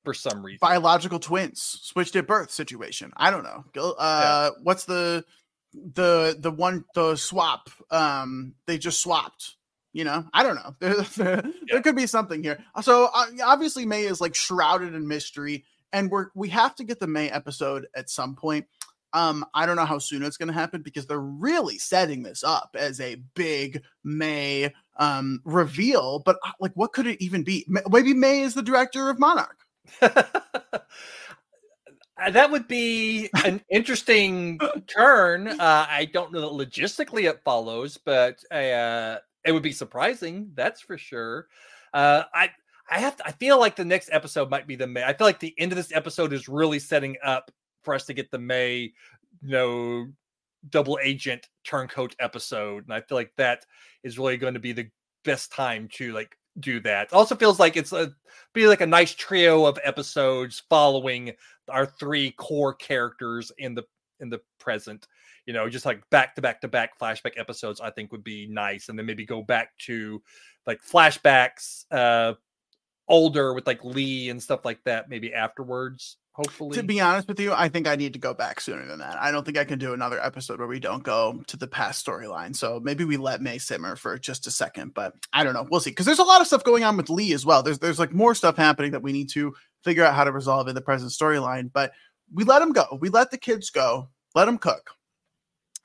[0.04, 0.60] for some reason.
[0.62, 3.12] Biological twins switched at birth situation.
[3.18, 3.64] I don't know.
[3.76, 4.60] Uh, yeah.
[4.62, 5.26] What's the
[5.74, 7.70] the the one the swap?
[7.90, 9.56] Um, they just swapped.
[9.94, 10.76] You know, I don't know.
[10.80, 11.52] There, there, yeah.
[11.68, 12.64] there could be something here.
[12.82, 17.00] So uh, obviously, May is like shrouded in mystery, and we're we have to get
[17.00, 18.66] the May episode at some point.
[19.14, 22.44] Um, I don't know how soon it's going to happen because they're really setting this
[22.44, 26.20] up as a big May um reveal.
[26.20, 27.66] But uh, like, what could it even be?
[27.68, 29.63] Maybe May is the director of Monarch.
[32.22, 35.48] Uh, that would be an interesting turn.
[35.64, 40.52] Uh, I don't know that logistically it follows, but uh, it would be surprising.
[40.56, 41.48] That's for sure.
[41.94, 42.50] Uh, I
[42.90, 45.04] I have to, I feel like the next episode might be the May.
[45.04, 47.50] I feel like the end of this episode is really setting up
[47.84, 48.92] for us to get the May,
[49.42, 50.08] you know,
[50.70, 53.66] double agent turncoat episode, and I feel like that
[54.04, 54.90] is really going to be the
[55.24, 57.12] best time to like do that.
[57.14, 58.14] Also feels like it's a
[58.54, 61.34] be like a nice trio of episodes following
[61.70, 63.84] our three core characters in the
[64.20, 65.08] in the present.
[65.46, 68.48] You know, just like back to back to back flashback episodes, I think would be
[68.48, 70.22] nice, and then maybe go back to
[70.66, 72.34] like flashbacks, uh,
[73.08, 76.76] older with like Lee and stuff like that, maybe afterwards hopefully.
[76.76, 79.20] To be honest with you, I think I need to go back sooner than that.
[79.22, 82.06] I don't think I can do another episode where we don't go to the past
[82.06, 82.56] storyline.
[82.56, 85.68] So maybe we let May simmer for just a second, but I don't know.
[85.70, 85.92] We'll see.
[85.92, 87.64] Because there's a lot of stuff going on with Lee as well.
[87.64, 90.68] There's there's like more stuff happening that we need to figure out how to resolve
[90.68, 91.72] in the present storyline.
[91.72, 91.94] But
[92.34, 92.98] we let them go.
[93.00, 94.10] We let the kids go.
[94.36, 94.92] Let them cook.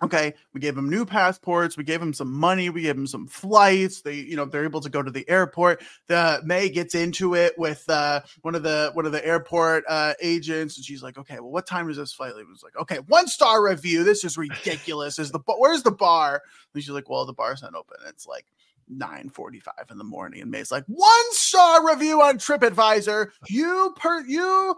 [0.00, 1.76] Okay, we gave them new passports.
[1.76, 2.70] We gave them some money.
[2.70, 4.00] We gave them some flights.
[4.00, 5.82] They, you know, they're able to go to the airport.
[6.06, 10.14] The May gets into it with uh, one of the one of the airport uh,
[10.22, 12.98] agents, and she's like, "Okay, well, what time is this flight?" It was like, "Okay,
[13.08, 14.04] one star review.
[14.04, 15.18] This is ridiculous.
[15.18, 16.42] is the where's the bar?"
[16.74, 17.96] And she's like, "Well, the bar's not open.
[18.06, 18.46] It's like
[18.88, 23.30] 9:45 in the morning." And May's like, "One star review on TripAdvisor.
[23.48, 24.76] You per you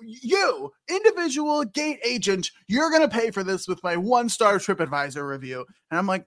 [0.00, 5.26] you, individual gate agent, you're going to pay for this with my one star TripAdvisor
[5.28, 5.64] review.
[5.90, 6.26] And I'm like,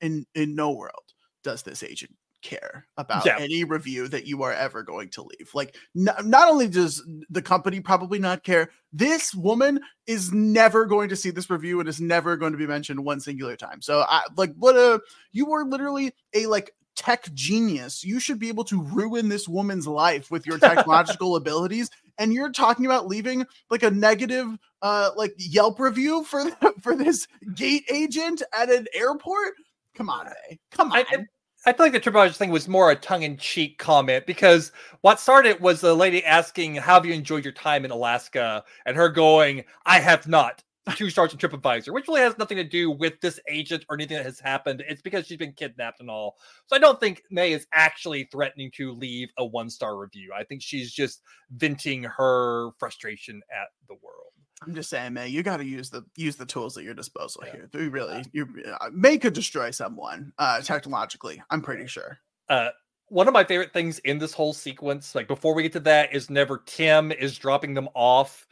[0.00, 1.12] in, in no world
[1.44, 3.36] does this agent care about yeah.
[3.38, 5.50] any review that you are ever going to leave.
[5.54, 11.08] Like, n- not only does the company probably not care, this woman is never going
[11.08, 13.82] to see this review and is never going to be mentioned one singular time.
[13.82, 15.00] So, I like, what a
[15.32, 18.04] you were literally a like tech genius.
[18.04, 21.90] You should be able to ruin this woman's life with your technological abilities.
[22.18, 24.48] And you're talking about leaving like a negative
[24.82, 26.44] uh like Yelp review for
[26.82, 29.54] for this gate agent at an airport.
[29.94, 30.26] Come on.
[30.70, 30.98] Come on.
[30.98, 31.24] I,
[31.64, 35.80] I feel like the TripAdvisor thing was more a tongue-in-cheek comment because what started was
[35.80, 39.98] the lady asking, "How have you enjoyed your time in Alaska?" and her going, "I
[39.98, 40.62] have not."
[40.94, 44.16] Two stars on TripAdvisor, which really has nothing to do with this agent or anything
[44.16, 44.82] that has happened.
[44.88, 46.36] It's because she's been kidnapped and all.
[46.66, 50.32] So I don't think May is actually threatening to leave a one star review.
[50.36, 54.32] I think she's just venting her frustration at the world.
[54.62, 57.42] I'm just saying, May, you got to use the use the tools at your disposal
[57.46, 57.52] yeah.
[57.52, 57.70] here.
[57.74, 58.48] You really, you
[58.80, 61.42] uh, May could destroy someone uh, technologically.
[61.50, 62.18] I'm pretty sure.
[62.48, 62.70] Uh,
[63.08, 66.14] one of my favorite things in this whole sequence, like before we get to that,
[66.14, 68.45] is never Tim is dropping them off.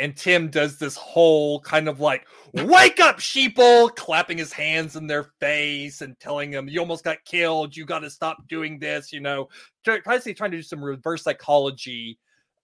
[0.00, 5.06] And Tim does this whole kind of like, wake up, sheeple, clapping his hands in
[5.06, 7.76] their face and telling them, you almost got killed.
[7.76, 9.12] You got to stop doing this.
[9.12, 9.48] You know,
[9.84, 12.18] try, try to say, trying to do some reverse psychology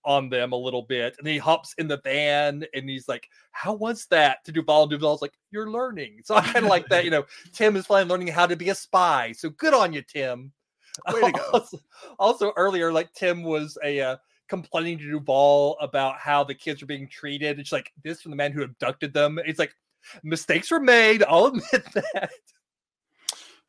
[0.07, 1.17] on them a little bit.
[1.19, 4.99] And he hops in the van and he's like, How was that to do volunteer?
[4.99, 6.21] I was like, You're learning.
[6.25, 7.05] So I kind of like that.
[7.05, 9.33] You know, Tim is finally learning how to be a spy.
[9.33, 10.53] So good on you, Tim.
[11.13, 11.43] Way to go.
[11.53, 11.79] Also,
[12.19, 14.17] also earlier, like Tim was a uh,
[14.49, 17.59] complaining to Duvall about how the kids are being treated.
[17.59, 19.39] It's like this from the man who abducted them.
[19.45, 19.75] It's like
[20.23, 21.23] mistakes were made.
[21.23, 22.31] I'll admit that.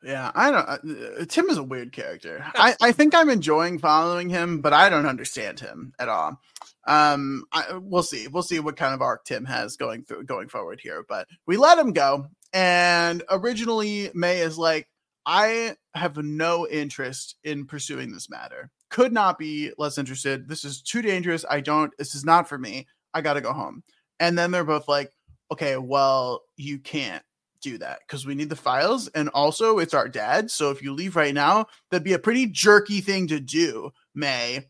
[0.02, 0.68] Yeah, I don't.
[0.68, 2.44] Uh, Tim is a weird character.
[2.54, 6.40] I, I think I'm enjoying following him, but I don't understand him at all.
[6.86, 8.28] Um, I, we'll see.
[8.28, 11.04] We'll see what kind of arc Tim has going through going forward here.
[11.08, 14.88] But we let him go, and originally May is like,
[15.26, 18.70] I have no interest in pursuing this matter.
[18.90, 20.48] Could not be less interested.
[20.48, 21.44] This is too dangerous.
[21.48, 21.92] I don't.
[21.98, 22.86] This is not for me.
[23.14, 23.82] I got to go home.
[24.20, 25.12] And then they're both like,
[25.52, 27.22] okay, well, you can't
[27.60, 30.92] do that because we need the files and also it's our dad so if you
[30.92, 34.64] leave right now that'd be a pretty jerky thing to do may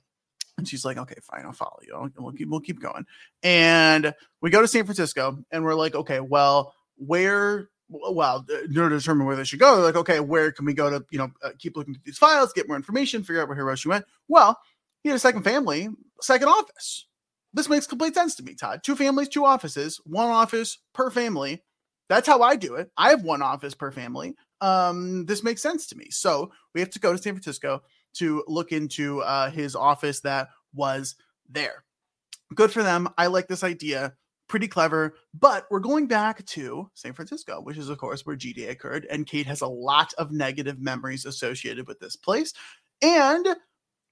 [0.57, 3.05] and she's like okay fine i'll follow you we'll keep, we'll keep going
[3.43, 9.27] and we go to san francisco and we're like okay well where well to determine
[9.27, 11.51] where they should go They're like okay where can we go to you know uh,
[11.59, 14.59] keep looking at these files get more information figure out where hiroshi went well
[15.03, 15.89] he had a second family
[16.21, 17.07] second office
[17.55, 21.63] this makes complete sense to me todd two families two offices one office per family
[22.09, 22.91] that's how I do it.
[22.97, 24.35] I have one office per family.
[24.61, 26.09] Um, this makes sense to me.
[26.11, 27.83] So we have to go to San Francisco
[28.15, 31.17] to look into uh, his office that was
[31.49, 31.85] there.
[32.55, 33.09] Good for them.
[33.19, 34.15] I like this idea.
[34.49, 35.15] Pretty clever.
[35.35, 39.07] But we're going back to San Francisco, which is, of course, where G Day occurred.
[39.11, 42.53] And Kate has a lot of negative memories associated with this place.
[43.03, 43.47] And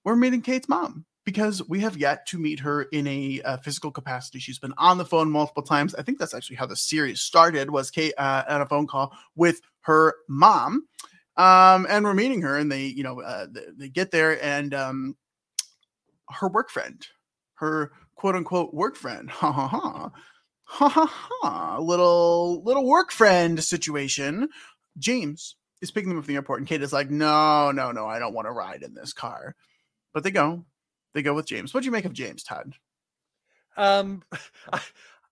[0.05, 3.91] we're meeting Kate's mom because we have yet to meet her in a uh, physical
[3.91, 4.39] capacity.
[4.39, 5.95] She's been on the phone multiple times.
[5.95, 7.71] I think that's actually how the series started.
[7.71, 10.87] Was Kate uh, on a phone call with her mom,
[11.37, 14.73] um, and we're meeting her, and they, you know, uh, they, they, get there, and
[14.73, 15.17] um,
[16.31, 17.07] her work friend,
[17.55, 20.11] her quote unquote work friend, ha ha ha,
[20.65, 24.49] ha ha ha, little little work friend situation.
[24.99, 28.07] James is picking them up from the airport, and Kate is like, no, no, no,
[28.07, 29.55] I don't want to ride in this car.
[30.13, 30.65] But they go
[31.15, 31.73] they go with James.
[31.73, 32.75] What do you make of James, Todd?
[33.77, 34.23] Um,
[34.73, 34.81] I,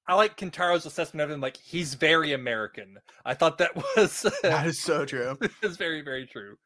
[0.06, 1.40] I like Kentaro's assessment of him.
[1.40, 2.98] Like he's very American.
[3.24, 5.38] I thought that was that is so true.
[5.62, 6.56] it's very very true.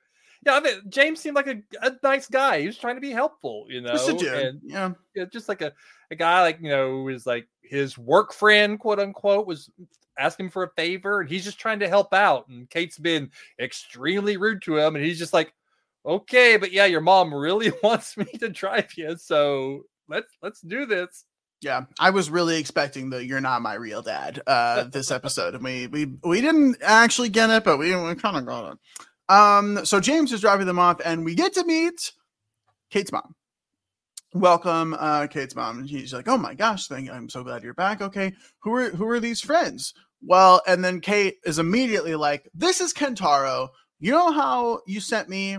[0.45, 2.61] Yeah, I mean James seemed like a, a nice guy.
[2.61, 3.91] He was trying to be helpful, you know.
[3.91, 4.33] Just a dude.
[4.33, 4.93] And, yeah.
[5.15, 5.73] yeah, just like a,
[6.11, 9.71] a guy like you know is like his work friend, quote unquote, was
[10.19, 12.49] asking for a favor, and he's just trying to help out.
[12.49, 15.53] And Kate's been extremely rude to him, and he's just like,
[16.05, 20.87] okay, but yeah, your mom really wants me to drive you, so let's let's do
[20.87, 21.25] this.
[21.61, 25.65] Yeah, I was really expecting the "You're not my real dad" uh, this episode, and
[25.65, 28.79] we we we didn't actually get it, but we, we kind of got it.
[29.29, 32.13] Um, so James is driving them off, and we get to meet
[32.91, 33.35] Kate's mom.
[34.35, 35.81] Welcome, uh, Kate's mom.
[35.81, 38.01] And she's like, "Oh my gosh, thank I'm so glad you're back.
[38.01, 42.81] Okay, who are who are these friends?" Well, and then Kate is immediately like, "This
[42.81, 43.69] is Kentaro.
[44.01, 45.59] You know how you sent me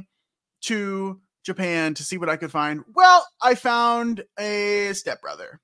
[0.61, 2.83] to Japan to see what I could find.
[2.93, 5.59] Well, I found a stepbrother.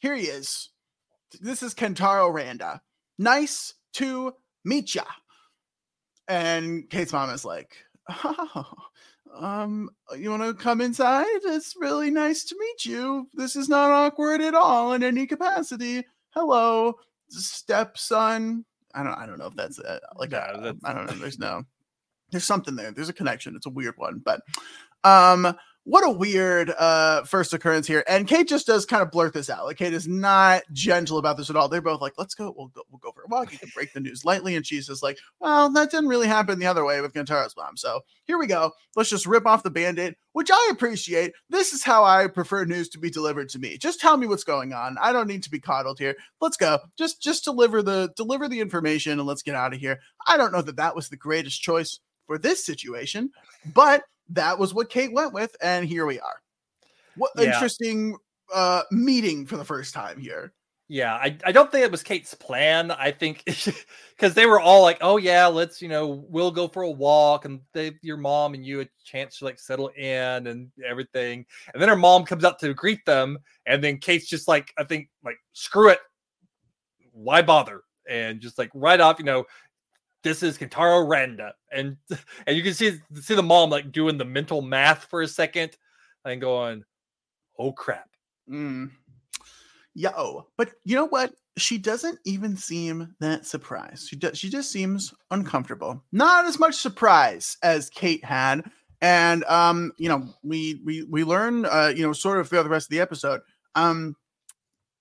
[0.00, 0.70] Here he is.
[1.40, 2.80] This is Kentaro Randa.
[3.18, 5.04] Nice to meet ya.
[6.30, 7.76] And Kate's mom is like,
[8.08, 8.72] oh,
[9.34, 11.26] um, you want to come inside?
[11.44, 13.28] It's really nice to meet you.
[13.34, 16.06] This is not awkward at all in any capacity.
[16.30, 16.94] Hello,
[17.28, 18.64] stepson.
[18.94, 19.14] I don't.
[19.14, 20.30] I don't know if that's uh, like.
[20.30, 21.14] Yeah, a, I don't know.
[21.14, 21.64] There's no
[22.30, 22.92] there's something there.
[22.92, 23.56] There's a connection.
[23.56, 24.42] It's a weird one, but
[25.02, 25.56] um,
[25.90, 28.04] what a weird uh first occurrence here.
[28.06, 29.64] And Kate just does kind of blurt this out.
[29.64, 31.68] Like Kate is not gentle about this at all.
[31.68, 32.54] They're both like, "Let's go.
[32.56, 32.82] We'll go.
[32.90, 33.50] We'll go for a walk.
[33.50, 36.60] You can break the news lightly." And she's just like, "Well, that didn't really happen
[36.60, 37.76] the other way with Kentaro's mom.
[37.76, 38.70] So here we go.
[38.94, 41.32] Let's just rip off the band-aid, which I appreciate.
[41.48, 43.76] This is how I prefer news to be delivered to me.
[43.76, 44.96] Just tell me what's going on.
[45.00, 46.14] I don't need to be coddled here.
[46.40, 46.78] Let's go.
[46.96, 49.98] Just just deliver the deliver the information and let's get out of here.
[50.28, 51.98] I don't know that that was the greatest choice
[52.28, 53.30] for this situation,
[53.74, 56.40] but that was what Kate went with, and here we are.
[57.16, 57.44] What yeah.
[57.44, 58.16] interesting
[58.52, 60.52] uh meeting for the first time here.
[60.92, 62.90] Yeah, I, I don't think it was Kate's plan.
[62.90, 66.82] I think because they were all like, "Oh yeah, let's you know we'll go for
[66.82, 70.68] a walk and they, your mom and you a chance to like settle in and
[70.84, 74.74] everything." And then her mom comes out to greet them, and then Kate's just like,
[74.78, 76.00] "I think like screw it,
[77.12, 79.44] why bother?" And just like right off, you know,
[80.22, 81.96] this is Kentaro Randa, and
[82.46, 85.76] and you can see see the mom like doing the mental math for a second
[86.24, 86.84] and going,
[87.58, 88.08] "Oh crap."
[88.50, 88.90] Mm.
[89.94, 91.34] Yo, but you know what?
[91.58, 94.08] She doesn't even seem that surprised.
[94.08, 94.38] She does.
[94.38, 96.02] She just seems uncomfortable.
[96.12, 101.66] Not as much surprise as Kate had, and um, you know, we we we learn,
[101.66, 103.40] uh, you know, sort of throughout the rest of the episode,
[103.74, 104.14] um,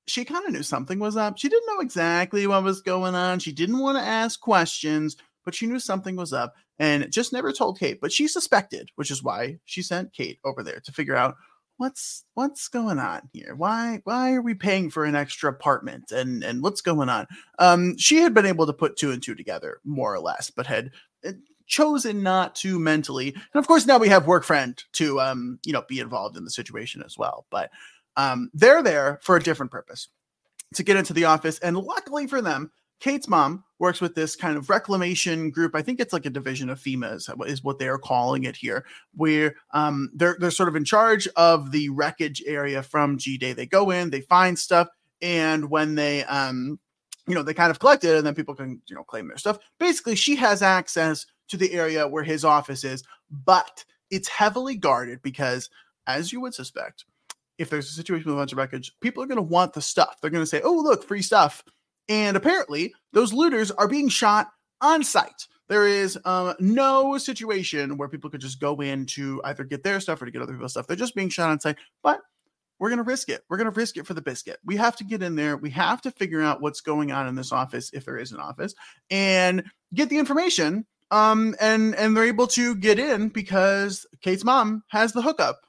[0.09, 1.37] she kind of knew something was up.
[1.37, 3.39] She didn't know exactly what was going on.
[3.39, 7.51] She didn't want to ask questions, but she knew something was up and just never
[7.51, 7.99] told Kate.
[8.01, 11.35] But she suspected, which is why she sent Kate over there to figure out
[11.77, 13.55] what's what's going on here.
[13.55, 17.27] Why why are we paying for an extra apartment and and what's going on?
[17.57, 20.67] Um, she had been able to put two and two together more or less, but
[20.67, 20.91] had
[21.25, 21.31] uh,
[21.67, 23.33] chosen not to mentally.
[23.33, 26.43] And of course, now we have work friend to um you know be involved in
[26.43, 27.71] the situation as well, but.
[28.17, 30.09] Um, they're there for a different purpose
[30.75, 31.59] to get into the office.
[31.59, 35.73] And luckily for them, Kate's mom works with this kind of reclamation group.
[35.73, 38.57] I think it's like a division of FEMA is, is what they are calling it
[38.57, 38.85] here,
[39.15, 43.53] where um, they're they're sort of in charge of the wreckage area from G Day.
[43.53, 44.89] They go in, they find stuff,
[45.21, 46.77] and when they um,
[47.29, 49.37] you know, they kind of collect it, and then people can you know claim their
[49.37, 49.59] stuff.
[49.79, 53.03] Basically, she has access to the area where his office is,
[53.45, 55.69] but it's heavily guarded because,
[56.07, 57.05] as you would suspect,
[57.59, 59.81] if there's a situation with a bunch of wreckage, people are going to want the
[59.81, 60.19] stuff.
[60.21, 61.63] They're going to say, "Oh, look, free stuff."
[62.07, 64.47] And apparently, those looters are being shot
[64.81, 65.47] on site.
[65.67, 69.99] There is um, no situation where people could just go in to either get their
[69.99, 70.87] stuff or to get other people's stuff.
[70.87, 71.77] They're just being shot on site.
[72.01, 72.21] But
[72.79, 73.43] we're going to risk it.
[73.49, 74.57] We're going to risk it for the biscuit.
[74.65, 75.57] We have to get in there.
[75.57, 78.39] We have to figure out what's going on in this office, if there is an
[78.39, 78.73] office,
[79.11, 80.85] and get the information.
[81.11, 85.61] Um, and and they're able to get in because Kate's mom has the hookup.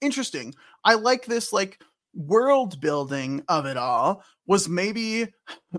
[0.00, 0.54] Interesting.
[0.84, 1.80] I like this like
[2.14, 5.28] world building of it all was maybe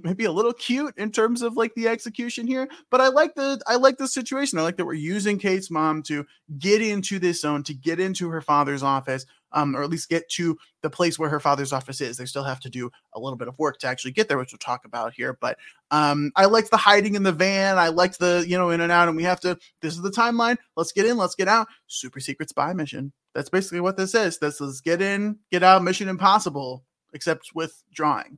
[0.01, 3.59] maybe a little cute in terms of like the execution here but i like the
[3.67, 4.57] i like the situation.
[4.57, 6.25] I like that we're using kate's mom to
[6.57, 10.29] get into this zone to get into her father's office um, or at least get
[10.29, 12.15] to the place where her father's office is.
[12.15, 14.53] They still have to do a little bit of work to actually get there which
[14.53, 15.57] we'll talk about here but
[15.91, 17.77] um, i liked the hiding in the van.
[17.77, 20.11] I liked the you know in and out and we have to this is the
[20.11, 20.57] timeline.
[20.77, 21.67] Let's get in let's get out.
[21.87, 24.37] Super secret spy mission that's basically what this is.
[24.37, 28.37] This is get in, get out, Mission Impossible, except with drawing.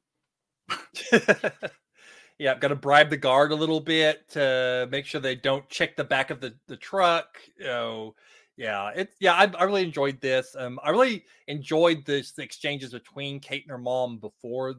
[2.40, 5.68] yeah, I've got to bribe the guard a little bit to make sure they don't
[5.70, 7.38] check the back of the, the truck.
[7.60, 8.16] Know,
[8.58, 10.56] yeah, it's yeah, I, I really enjoyed this.
[10.58, 14.76] Um, I really enjoyed this the exchanges between Kate and her mom before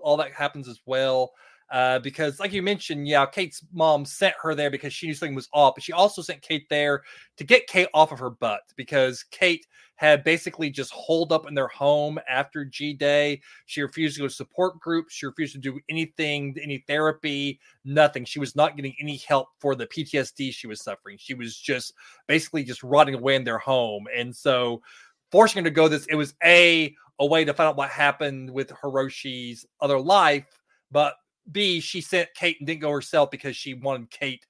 [0.00, 1.32] all that happens as well.
[1.70, 5.34] Uh, because, like you mentioned, yeah, Kate's mom sent her there because she knew something
[5.34, 7.02] was off, but she also sent Kate there
[7.36, 11.54] to get Kate off of her butt because Kate had basically just holed up in
[11.54, 13.40] their home after G Day.
[13.66, 15.14] She refused to go to support groups.
[15.14, 18.24] She refused to do anything, any therapy, nothing.
[18.24, 21.16] She was not getting any help for the PTSD she was suffering.
[21.18, 21.94] She was just
[22.26, 24.06] basically just rotting away in their home.
[24.14, 24.82] And so,
[25.30, 28.50] forcing her to go this, it was a a way to find out what happened
[28.50, 30.46] with Hiroshi's other life,
[30.90, 31.14] but
[31.50, 34.46] B, she sent Kate and didn't go herself because she wanted Kate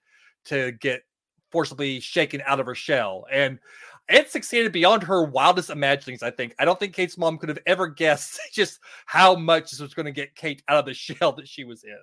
[0.46, 1.02] to get
[1.50, 3.26] forcibly shaken out of her shell.
[3.30, 3.58] And
[4.08, 6.54] it succeeded beyond her wildest imaginings, I think.
[6.58, 10.06] I don't think Kate's mom could have ever guessed just how much this was going
[10.06, 11.98] to get Kate out of the shell that she was in.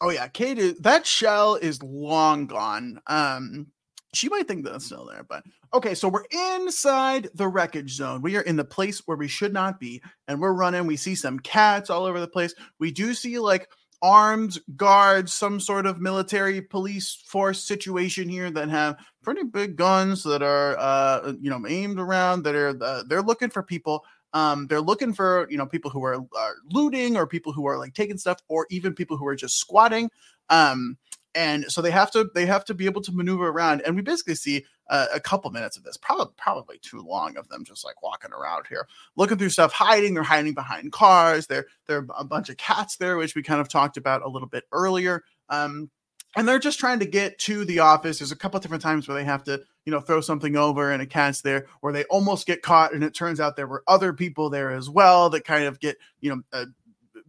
[0.00, 3.00] Oh yeah, Kate is that shell is long gone.
[3.06, 3.68] Um
[4.12, 5.42] she might think that's still there, but
[5.74, 8.22] okay, so we're inside the wreckage zone.
[8.22, 10.86] We are in the place where we should not be, and we're running.
[10.86, 12.54] We see some cats all over the place.
[12.78, 13.68] We do see like
[14.02, 20.22] armed guards, some sort of military police force situation here that have pretty big guns
[20.24, 22.42] that are, uh, you know, aimed around.
[22.42, 24.04] That are uh, they're looking for people.
[24.32, 27.78] Um, they're looking for you know people who are, are looting or people who are
[27.78, 30.10] like taking stuff or even people who are just squatting.
[30.50, 30.96] Um,
[31.36, 34.02] and so they have to they have to be able to maneuver around and we
[34.02, 37.84] basically see uh, a couple minutes of this probably probably too long of them just
[37.84, 42.06] like walking around here looking through stuff hiding they're hiding behind cars there there are
[42.18, 45.22] a bunch of cats there which we kind of talked about a little bit earlier
[45.50, 45.90] um,
[46.36, 49.16] and they're just trying to get to the office there's a couple different times where
[49.16, 52.46] they have to you know throw something over and a cat's there or they almost
[52.46, 55.64] get caught and it turns out there were other people there as well that kind
[55.64, 56.64] of get you know uh,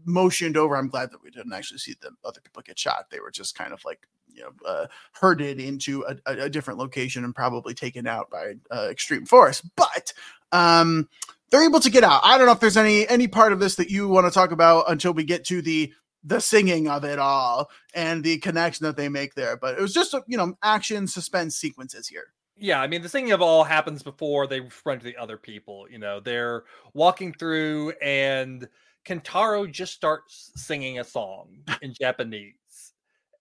[0.08, 0.76] motioned over.
[0.76, 3.10] I'm glad that we didn't actually see the other people get shot.
[3.12, 7.24] They were just kind of like you know uh, herded into a, a, different location
[7.24, 9.62] and probably taken out by uh, extreme force.
[9.62, 10.14] But
[10.52, 11.10] um,
[11.50, 12.22] they're able to get out.
[12.24, 14.52] I don't know if there's any any part of this that you want to talk
[14.52, 15.94] about until we get to the
[16.24, 19.56] the singing of it all and the connection that they make there.
[19.58, 22.34] But it was just you know action suspense sequences here.
[22.60, 25.88] Yeah, I mean the singing of all happens before they run to the other people.
[25.90, 28.68] You know, they're walking through and
[29.08, 32.54] Kentaro just starts singing a song in Japanese.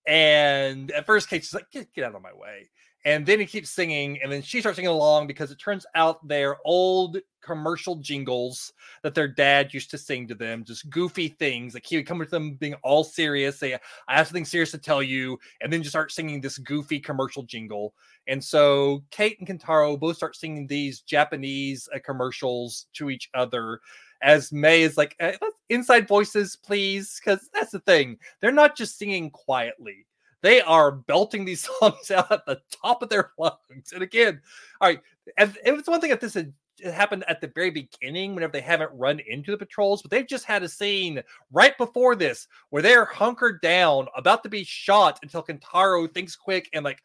[0.07, 2.71] And at first, Kate's like, get, get out of my way.
[3.07, 6.27] And then he keeps singing, and then she starts singing along because it turns out
[6.27, 8.73] they're old commercial jingles
[9.05, 11.73] that their dad used to sing to them, just goofy things.
[11.73, 13.79] Like he would come with them being all serious, say,
[14.09, 17.45] I have something serious to tell you, and then just start singing this goofy commercial
[17.45, 17.95] jingle.
[18.27, 23.79] And so Kate and Kentaro both start singing these Japanese uh, commercials to each other
[24.21, 25.37] as May is like, eh,
[25.69, 27.21] inside voices, please.
[27.25, 28.19] Because that's the thing.
[28.41, 30.07] They're not just singing quietly,
[30.47, 33.93] they are belting these songs out at the top of their lungs.
[33.93, 34.41] And again,
[34.81, 35.01] all right,
[35.37, 36.53] it was one thing if this had
[36.85, 40.45] happened at the very beginning whenever they haven't run into the patrols, but they've just
[40.45, 41.21] had a scene
[41.51, 46.69] right before this where they're hunkered down, about to be shot until Kentaro thinks quick
[46.73, 47.03] and like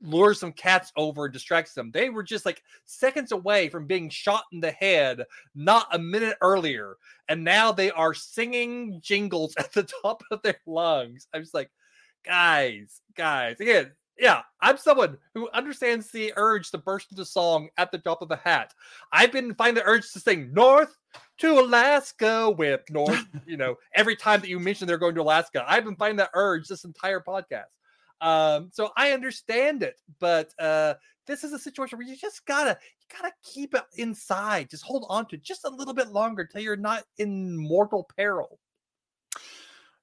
[0.00, 1.90] lures some cats over and distracts them.
[1.90, 6.38] They were just like seconds away from being shot in the head not a minute
[6.40, 6.96] earlier.
[7.28, 11.28] And now they are singing jingles at the top of their lungs.
[11.34, 11.70] I'm just like,
[12.26, 17.92] guys, guys, again, yeah, I'm someone who understands the urge to burst into song at
[17.92, 18.72] the drop of a hat.
[19.12, 20.96] I've been finding the urge to sing North
[21.38, 25.64] to Alaska with North, you know, every time that you mention they're going to Alaska.
[25.68, 27.64] I've been finding that urge this entire podcast.
[28.22, 30.94] Um, so I understand it, but uh,
[31.26, 34.70] this is a situation where you just gotta you gotta keep it inside.
[34.70, 38.08] Just hold on to it just a little bit longer till you're not in mortal
[38.16, 38.58] peril.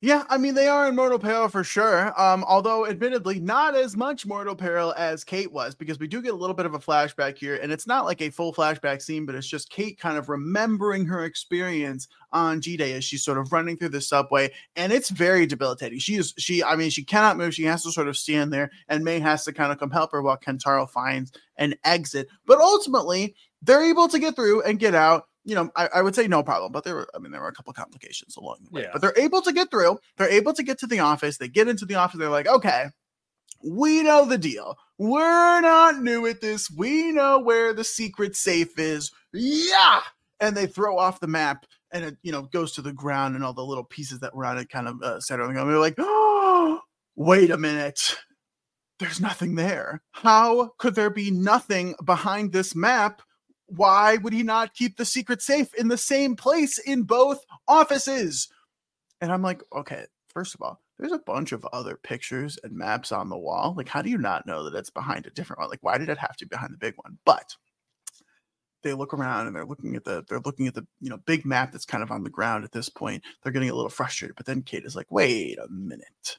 [0.04, 2.12] Yeah, I mean they are in mortal peril for sure.
[2.20, 6.34] Um, although admittedly not as much mortal peril as Kate was, because we do get
[6.34, 9.26] a little bit of a flashback here, and it's not like a full flashback scene,
[9.26, 13.38] but it's just Kate kind of remembering her experience on G Day as she's sort
[13.38, 16.00] of running through the subway, and it's very debilitating.
[16.00, 17.54] She is she, I mean, she cannot move.
[17.54, 20.12] She has to sort of stand there, and May has to kind of come help
[20.12, 22.28] her while Kentaro finds an exit.
[22.46, 26.16] But ultimately, they're able to get through and get out you know, I, I, would
[26.16, 28.72] say no problem, but there were, I mean, there were a couple complications along the
[28.72, 28.82] way.
[28.84, 28.90] Yeah.
[28.94, 30.00] But they're able to get through.
[30.18, 31.38] They're able to get to the office.
[31.38, 32.20] They get into the office.
[32.20, 32.88] They're like, okay,
[33.64, 34.78] we know the deal.
[34.98, 36.70] We're not new at this.
[36.70, 39.12] We know where the secret safe is.
[39.34, 40.02] Yeah.
[40.40, 43.44] And they throw off the map and it, you know, goes to the ground and
[43.44, 45.44] all the little pieces that were on it kind of uh, center.
[45.44, 46.82] And they're like, oh,
[47.16, 48.18] wait a minute.
[49.00, 50.02] There's nothing there.
[50.12, 53.22] How could there be nothing behind this map?
[53.76, 58.50] Why would he not keep the secret safe in the same place in both offices?
[59.22, 63.12] And I'm like, okay, first of all, there's a bunch of other pictures and maps
[63.12, 63.74] on the wall.
[63.76, 65.70] Like, how do you not know that it's behind a different one?
[65.70, 67.18] Like, why did it have to be behind the big one?
[67.26, 67.56] But
[68.84, 71.46] they look around and they're looking at the they're looking at the you know big
[71.46, 73.24] map that's kind of on the ground at this point.
[73.42, 74.36] They're getting a little frustrated.
[74.36, 76.38] But then Kate is like, wait a minute.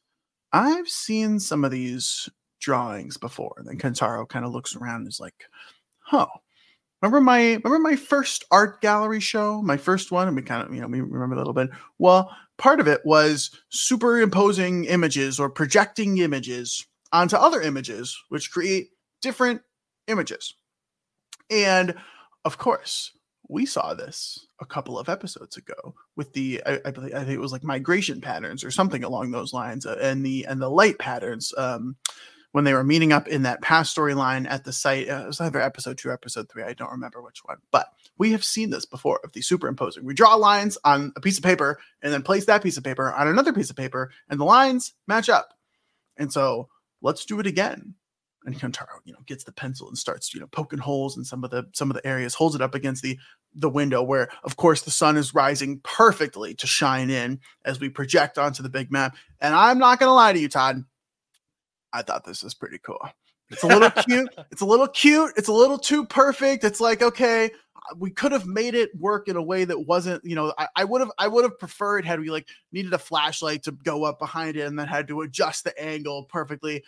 [0.52, 2.28] I've seen some of these
[2.60, 3.54] drawings before.
[3.58, 5.44] And then Kentaro kind of looks around and is like,
[5.98, 6.26] huh,
[7.04, 10.74] Remember my remember my first art gallery show, my first one, and we kind of
[10.74, 11.68] you know we remember a little bit.
[11.98, 18.88] Well, part of it was superimposing images or projecting images onto other images, which create
[19.20, 19.60] different
[20.08, 20.54] images.
[21.50, 21.94] And
[22.46, 23.10] of course,
[23.48, 27.32] we saw this a couple of episodes ago with the I, I, believe, I think
[27.32, 30.70] it was like migration patterns or something along those lines, uh, and the and the
[30.70, 31.52] light patterns.
[31.58, 31.96] Um,
[32.54, 35.10] when they were meeting up in that past storyline at the site.
[35.10, 36.62] Uh, it was either episode two, episode three.
[36.62, 40.04] I don't remember which one, but we have seen this before of the superimposing.
[40.04, 43.12] We draw lines on a piece of paper and then place that piece of paper
[43.12, 45.52] on another piece of paper, and the lines match up.
[46.16, 46.68] And so
[47.02, 47.96] let's do it again.
[48.44, 51.42] And Kentaro, you know, gets the pencil and starts, you know, poking holes in some
[51.42, 53.18] of the some of the areas, holds it up against the
[53.52, 57.88] the window where, of course, the sun is rising perfectly to shine in as we
[57.88, 59.16] project onto the big map.
[59.40, 60.84] And I'm not gonna lie to you, Todd
[61.94, 63.00] I thought this was pretty cool.
[63.50, 64.28] It's a little cute.
[64.50, 65.32] It's a little cute.
[65.36, 66.64] It's a little too perfect.
[66.64, 67.50] It's like, okay,
[67.96, 71.00] we could have made it work in a way that wasn't, you know, I would
[71.00, 74.56] have I would have preferred had we like needed a flashlight to go up behind
[74.56, 76.82] it and then had to adjust the angle perfectly.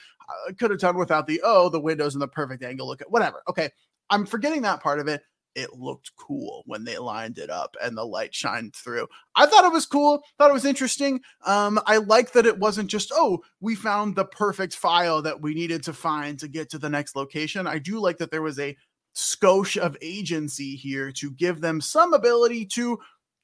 [0.49, 2.87] I could have done without the oh, the windows in the perfect angle.
[2.87, 3.43] Look at whatever.
[3.49, 3.71] Okay.
[4.09, 5.23] I'm forgetting that part of it
[5.57, 9.09] it looked cool when they lined it up and the light shined through.
[9.35, 11.21] I thought it was cool, thought it was interesting.
[11.45, 15.55] Um, I like that it wasn't just, oh, we found the perfect file that we
[15.55, 17.67] needed to find to get to the next location.
[17.67, 18.77] I do like that there was a
[19.17, 22.99] skosh of agency here to give them some ability to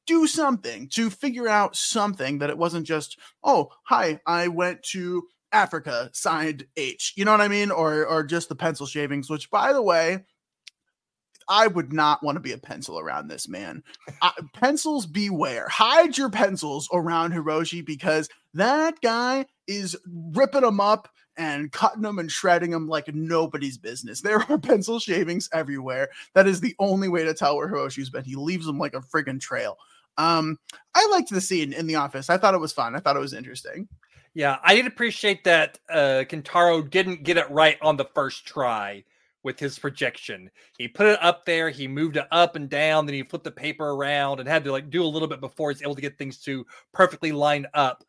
[0.06, 5.22] do something, to figure out something that it wasn't just, oh, hi, I went to
[5.52, 7.14] Africa, signed H.
[7.16, 7.70] You know what I mean?
[7.70, 10.24] Or or just the pencil shavings, which by the way,
[11.52, 13.82] I would not want to be a pencil around this man.
[14.54, 15.68] pencils beware.
[15.68, 19.94] Hide your pencils around Hiroshi because that guy is
[20.34, 24.22] ripping them up and cutting them and shredding them like nobody's business.
[24.22, 26.08] There are pencil shavings everywhere.
[26.34, 28.24] That is the only way to tell where Hiroshi's been.
[28.24, 29.76] He leaves them like a friggin' trail.
[30.16, 30.58] Um,
[30.94, 32.30] I liked the scene in the office.
[32.30, 32.96] I thought it was fun.
[32.96, 33.88] I thought it was interesting.
[34.32, 39.04] Yeah, I did appreciate that uh Kentaro didn't get it right on the first try
[39.44, 40.50] with his projection.
[40.78, 43.50] He put it up there, he moved it up and down, then he flipped the
[43.50, 46.18] paper around and had to like do a little bit before he's able to get
[46.18, 48.04] things to perfectly line up.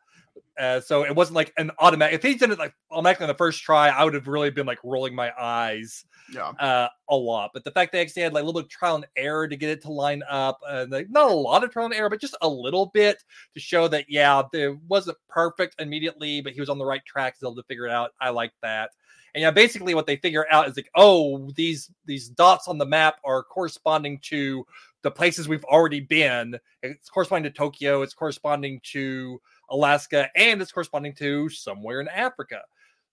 [0.60, 2.14] Uh, so it wasn't like an automatic.
[2.16, 4.68] If he did it like automatically on the first try, I would have really been
[4.68, 6.50] like rolling my eyes Yeah.
[6.60, 7.52] uh, a lot.
[7.54, 9.56] But the fact they actually had like a little bit of trial and error to
[9.56, 12.22] get it to line up, uh, like not a lot of trial and error, but
[12.22, 13.24] just a little bit
[13.56, 17.36] to show that yeah, it wasn't perfect immediately, but he was on the right track,
[17.42, 18.12] able to figure it out.
[18.22, 18.92] I like that.
[19.36, 22.86] And yeah, basically what they figure out is like, oh, these these dots on the
[22.86, 24.66] map are corresponding to
[25.02, 26.58] the places we've already been.
[26.82, 28.02] It's corresponding to Tokyo.
[28.02, 32.62] It's corresponding to Alaska, and it's corresponding to somewhere in Africa.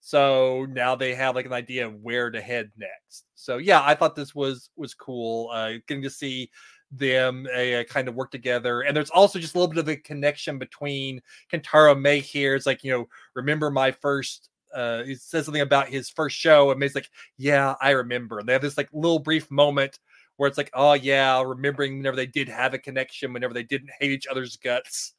[0.00, 3.26] So now they have like an idea of where to head next.
[3.34, 5.50] So yeah, I thought this was was cool.
[5.52, 6.50] Uh, getting to see
[6.90, 9.96] them uh, kind of work together, and there's also just a little bit of a
[9.96, 11.20] connection between
[11.52, 12.54] Kentaro May here.
[12.54, 14.49] It's like you know, remember my first.
[14.74, 18.48] Uh, he says something about his first show, and May's like, "Yeah, I remember." And
[18.48, 19.98] they have this like little brief moment
[20.36, 23.90] where it's like, "Oh yeah, remembering whenever they did have a connection, whenever they didn't
[23.98, 25.14] hate each other's guts."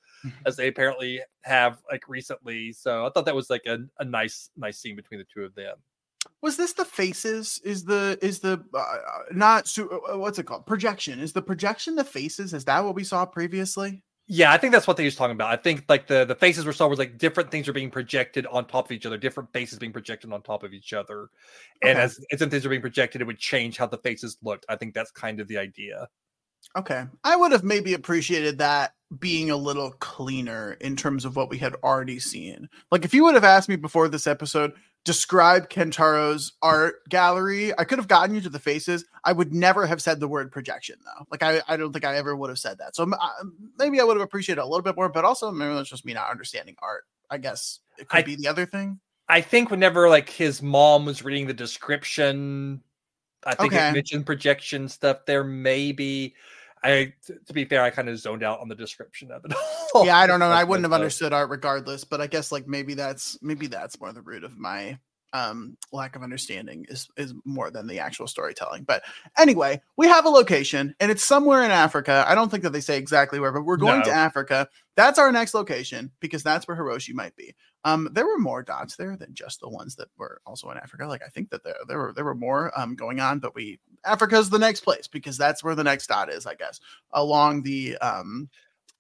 [0.46, 2.72] as they apparently have like recently.
[2.72, 5.56] So I thought that was like a, a nice nice scene between the two of
[5.56, 5.78] them.
[6.42, 7.60] Was this the faces?
[7.64, 8.98] Is the is the uh, uh,
[9.32, 10.66] not su- uh, what's it called?
[10.66, 11.20] Projection.
[11.20, 12.54] Is the projection the faces?
[12.54, 14.04] Is that what we saw previously?
[14.28, 15.50] Yeah, I think that's what they was talking about.
[15.52, 18.46] I think like the the faces were saw was like different things are being projected
[18.48, 21.30] on top of each other, different faces being projected on top of each other,
[21.84, 22.00] and Okay.
[22.00, 24.66] as as things are being projected, it would change how the faces looked.
[24.70, 26.08] I think that's kind of the idea.
[26.78, 27.06] Okay.
[27.24, 31.58] I would have maybe appreciated that being a little cleaner in terms of what we
[31.58, 32.70] had already seen.
[32.92, 34.72] Like if you would have asked me before this episode,
[35.04, 39.04] describe Kentaro's art gallery, I could have gotten you to the faces.
[39.26, 41.26] I would never have said the word projection though.
[41.30, 42.96] Like I, I don't think I ever would have said that.
[42.96, 43.42] So I-
[43.78, 46.14] maybe I would have appreciated a little bit more, but also maybe that's just me
[46.14, 47.04] not understanding art.
[47.30, 49.00] I guess it could I- be the other thing.
[49.28, 52.82] I think whenever like his mom was reading the description,
[53.46, 53.90] I think Okay.
[53.90, 55.44] it mentioned projection stuff there.
[55.44, 56.36] Maybe
[56.84, 57.14] I,
[57.46, 59.54] to be fair, I kind of zoned out on the description of it.
[59.94, 60.06] all.
[60.06, 60.48] yeah, I don't know.
[60.48, 64.12] I wouldn't have understood art regardless, but I guess like maybe that's maybe that's more
[64.12, 64.98] the root of my
[65.34, 68.84] um lack of understanding is is more than the actual storytelling.
[68.84, 69.04] But
[69.38, 72.26] anyway, we have a location and it's somewhere in Africa.
[72.28, 74.68] I don't think that they say exactly where, but we're going to Africa.
[74.98, 77.56] That's our next location because that's where Hiroshi might be.
[77.84, 81.08] Um there were more dots there than just the ones that were also in Africa.
[81.08, 83.80] Like I think that there there were there were more um going on, but we
[84.06, 86.80] Africa's the next place because that's where the next dot is, I guess,
[87.12, 88.50] along the um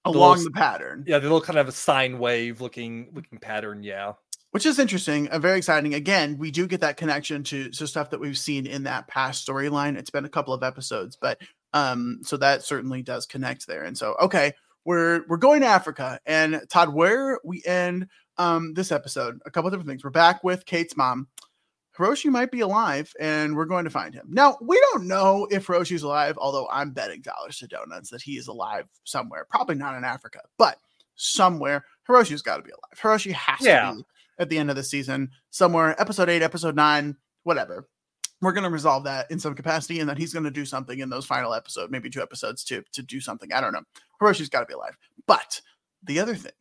[0.06, 1.04] The along little the pattern.
[1.08, 3.84] Yeah, the little kind of a sine wave looking looking pattern.
[3.84, 4.14] Yeah.
[4.52, 5.94] which is interesting and very exciting.
[5.94, 9.48] Again, we do get that connection to to stuff that we've seen in that past
[9.48, 9.98] storyline.
[9.98, 11.40] It's been a couple of episodes, but
[11.74, 13.84] um, so that certainly does connect there.
[13.84, 14.54] And so, okay,
[14.84, 18.08] we're we're going to Africa, and Todd, where we end
[18.42, 20.04] um this episode, a couple different things.
[20.04, 21.28] We're back with Kate's mom.
[21.98, 24.26] Hiroshi might be alive, and we're going to find him.
[24.30, 28.38] Now, we don't know if Hiroshi's alive, although I'm betting dollars to donuts that he
[28.38, 29.46] is alive somewhere.
[29.50, 30.78] Probably not in Africa, but
[31.16, 31.86] somewhere.
[32.10, 32.98] Hiroshi's got to be alive.
[33.20, 33.92] Hiroshi has Yeah.
[33.92, 34.04] to be
[34.40, 37.88] at the end of the season, somewhere, episode eight, episode nine, whatever.
[38.42, 40.98] We're going to resolve that in some capacity, and then he's going to do something
[40.98, 43.52] in those final episode, maybe two episodes to to do something.
[43.54, 43.84] I don't know.
[44.20, 44.98] Hiroshi's got to be alive.
[45.28, 45.62] But
[46.04, 46.54] the other thing,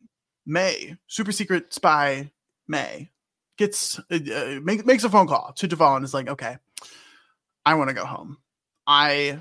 [0.45, 2.31] May, super secret spy
[2.67, 3.11] May,
[3.57, 6.57] gets uh, uh, make, makes a phone call to Duvall and is like, "Okay,
[7.65, 8.37] I want to go home.
[8.87, 9.39] I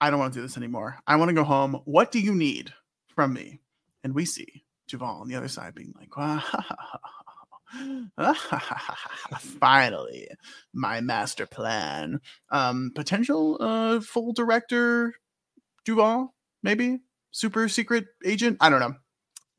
[0.00, 0.98] I don't want to do this anymore.
[1.06, 1.80] I want to go home.
[1.84, 2.72] What do you need
[3.08, 3.60] from me?"
[4.04, 6.10] And we see Duvall on the other side being like.
[9.40, 10.28] Finally,
[10.74, 12.20] my master plan.
[12.50, 15.14] Um, potential uh full director
[15.84, 17.00] Duvall, maybe
[17.30, 18.58] super secret agent.
[18.60, 18.94] I don't know.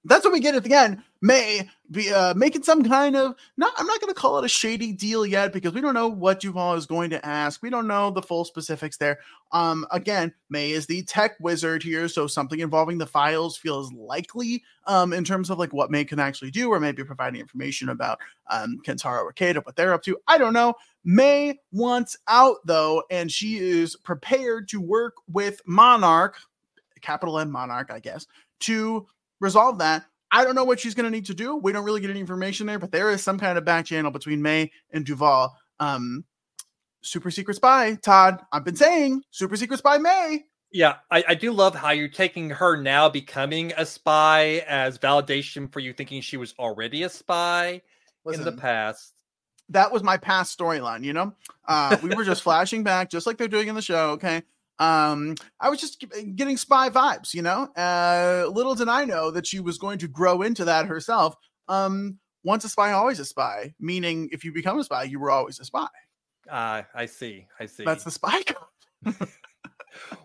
[0.06, 1.02] That's what we get at the end.
[1.22, 3.72] May be uh, making some kind of not.
[3.78, 6.42] I'm not going to call it a shady deal yet because we don't know what
[6.42, 7.64] Duvall is going to ask.
[7.64, 9.20] We don't know the full specifics there.
[9.54, 14.64] Um, again, May is the tech wizard here, so something involving the files feels likely.
[14.86, 18.20] Um, in terms of like what May can actually do, or maybe providing information about
[18.50, 20.18] um Kentaro or Kate, what they're up to.
[20.28, 20.74] I don't know.
[21.06, 26.36] May wants out though, and she is prepared to work with Monarch,
[27.00, 28.28] capital M Monarch, I guess,
[28.62, 29.08] to
[29.44, 30.06] resolve that.
[30.32, 31.58] I don't know what she's going to need to do.
[31.58, 34.10] We don't really get any information there, but there is some kind of back channel
[34.10, 35.56] between May and Duvall.
[35.80, 36.26] Um,
[37.04, 38.42] super secret spy, Todd.
[38.52, 40.46] I've been saying super secret spy May.
[40.72, 45.72] Yeah, I, I do love how you're taking her now becoming a spy as validation
[45.72, 47.84] for you thinking she was already a spy
[48.26, 49.14] in the past.
[49.70, 51.32] that was my past storyline, you know?
[51.68, 54.42] Uh, we were just flashing back, just like they're doing in the show, okay?
[54.80, 56.04] Um, I was just
[56.36, 57.68] getting spy vibes, you know?
[57.76, 61.36] Uh, little did I know that she was going to grow into that herself.
[61.68, 63.74] Um, once a spy, always a spy.
[63.80, 65.88] Meaning, if you become a spy, you were always a spy.
[66.50, 67.48] Uh, I see.
[67.60, 67.86] I see.
[67.86, 68.42] That's the spy
[69.06, 69.16] code.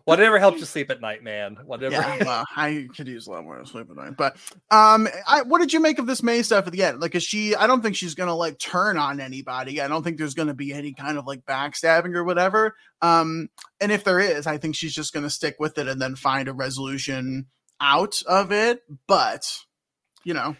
[0.05, 1.57] Whatever helps you sleep at night, man.
[1.64, 1.95] Whatever.
[1.95, 4.16] Yeah, well, I could use a lot more sleep at night.
[4.16, 4.37] But
[4.71, 7.01] um, I, what did you make of this May stuff at the end?
[7.01, 7.55] Like, is she?
[7.55, 9.81] I don't think she's gonna like turn on anybody.
[9.81, 12.75] I don't think there's gonna be any kind of like backstabbing or whatever.
[13.03, 13.49] Um,
[13.81, 16.49] and if there is, I think she's just gonna stick with it and then find
[16.49, 17.47] a resolution
[17.81, 18.83] out of it.
[19.07, 19.59] But
[20.25, 20.57] you know,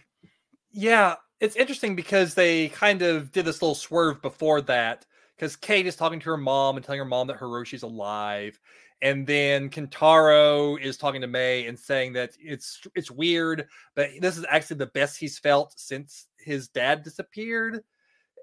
[0.73, 5.07] yeah, it's interesting because they kind of did this little swerve before that
[5.37, 8.59] because Kate is talking to her mom and telling her mom that Hiroshi's alive.
[9.01, 14.37] And then Kentaro is talking to May and saying that it's it's weird, but this
[14.37, 17.83] is actually the best he's felt since his dad disappeared.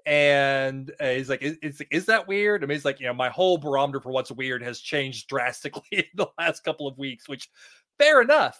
[0.06, 2.62] And uh, he's like, is, is, is that weird?
[2.62, 5.82] I mean, he's like, you know, my whole barometer for what's weird has changed drastically
[5.90, 7.50] in the last couple of weeks, which
[7.98, 8.58] fair enough.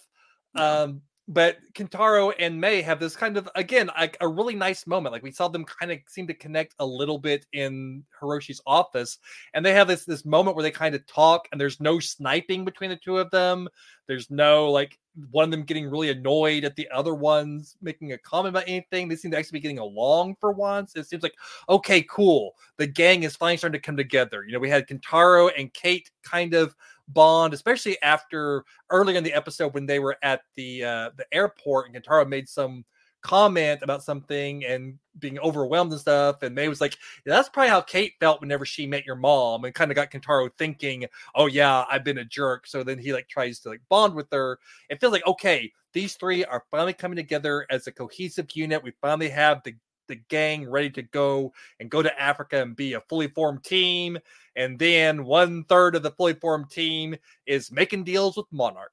[0.55, 5.11] Um, but Kentaro and May have this kind of again like a really nice moment.
[5.11, 9.19] Like we saw them kind of seem to connect a little bit in Hiroshi's office,
[9.53, 12.63] and they have this this moment where they kind of talk, and there's no sniping
[12.63, 13.67] between the two of them.
[14.07, 14.97] There's no like
[15.31, 19.07] one of them getting really annoyed at the other ones making a comment about anything.
[19.07, 20.95] They seem to actually be getting along for once.
[20.95, 21.35] It seems like
[21.67, 22.53] okay, cool.
[22.77, 24.45] The gang is finally starting to come together.
[24.45, 26.73] You know, we had Kentaro and Kate kind of
[27.09, 31.87] bond, especially after earlier in the episode when they were at the uh, the airport
[31.87, 32.85] and Kentaro made some
[33.21, 36.43] comment about something and being overwhelmed and stuff.
[36.43, 39.65] And May was like, yeah, that's probably how Kate felt whenever she met your mom
[39.65, 41.05] and kind of got Kentaro thinking,
[41.35, 42.67] oh, yeah, I've been a jerk.
[42.67, 44.59] So then he like tries to like bond with her.
[44.89, 48.83] It feels like, okay, these three are finally coming together as a cohesive unit.
[48.83, 49.75] We finally have the
[50.07, 54.17] the gang ready to go and go to Africa and be a fully formed team.
[54.55, 58.91] And then one third of the fully formed team is making deals with Monarch.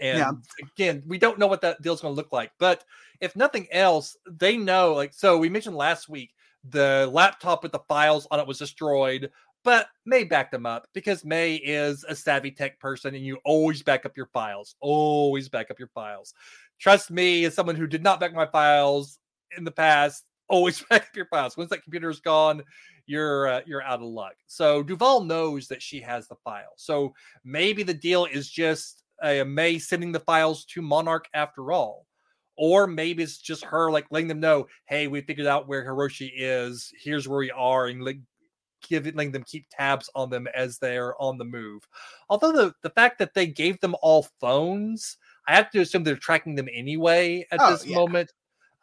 [0.00, 0.32] And yeah.
[0.76, 2.52] again, we don't know what that deal's going to look like.
[2.58, 2.84] But
[3.20, 4.94] if nothing else, they know.
[4.94, 6.32] Like, so we mentioned last week
[6.68, 9.30] the laptop with the files on it was destroyed,
[9.64, 13.82] but May backed them up because May is a savvy tech person and you always
[13.82, 14.76] back up your files.
[14.80, 16.34] Always back up your files.
[16.78, 19.18] Trust me, as someone who did not back my files,
[19.56, 21.56] in the past, always back up your files.
[21.56, 22.62] Once that computer is gone,
[23.06, 24.34] you're uh, you're out of luck.
[24.46, 26.72] So Duvall knows that she has the file.
[26.76, 32.06] So maybe the deal is just uh, May sending the files to Monarch after all.
[32.58, 36.32] Or maybe it's just her like letting them know, hey, we figured out where Hiroshi
[36.34, 36.90] is.
[37.02, 38.18] Here's where we are, and like
[38.88, 41.86] giving letting them keep tabs on them as they're on the move.
[42.30, 46.16] Although the the fact that they gave them all phones, I have to assume they're
[46.16, 47.96] tracking them anyway at oh, this yeah.
[47.96, 48.32] moment.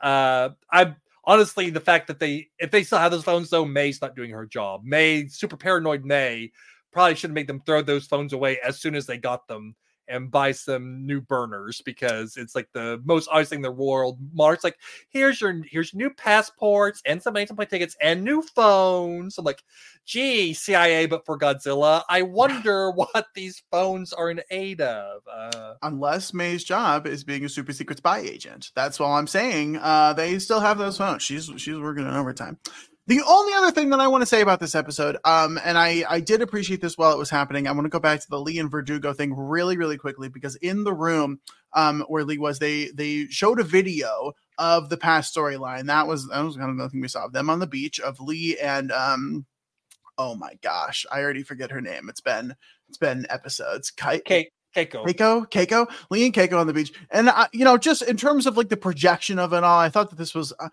[0.04, 0.96] Uh, I
[1.26, 4.32] honestly the fact that they if they still have those phones though, May's not doing
[4.32, 4.82] her job.
[4.84, 6.52] May super paranoid May
[6.92, 9.76] probably should have made them throw those phones away as soon as they got them
[10.14, 14.20] and buy some new burners because it's like the most obvious thing in the world.
[14.34, 14.78] Mark's like,
[15.10, 19.38] here's your here's your new passports and some plane tickets and new phones.
[19.38, 19.64] I'm like,
[20.06, 22.04] gee, CIA, but for Godzilla.
[22.08, 25.22] I wonder what these phones are in aid of.
[25.32, 28.72] Uh, Unless May's job is being a super secret spy agent.
[28.76, 29.78] That's all I'm saying.
[29.78, 31.24] Uh, they still have those phones.
[31.24, 32.60] She's she's working in overtime.
[33.06, 36.06] The only other thing that I want to say about this episode, um, and I,
[36.10, 37.68] I did appreciate this while it was happening.
[37.68, 40.56] I want to go back to the Lee and Verdugo thing really, really quickly because
[40.56, 41.42] in the room
[41.74, 45.88] um, where Lee was, they they showed a video of the past storyline.
[45.88, 48.22] That was that was kind of nothing we saw of them on the beach of
[48.22, 49.46] Lee and um,
[50.18, 52.08] oh my gosh, I already forget her name.
[52.08, 52.56] It's been
[52.88, 53.92] it's been episodes.
[53.92, 54.24] Kate.
[54.24, 54.50] Kate.
[54.76, 55.06] Keiko.
[55.06, 58.48] Keiko, Keiko, Lee and Keiko on the beach, and uh, you know, just in terms
[58.48, 60.70] of like the projection of it all, I thought that this was uh,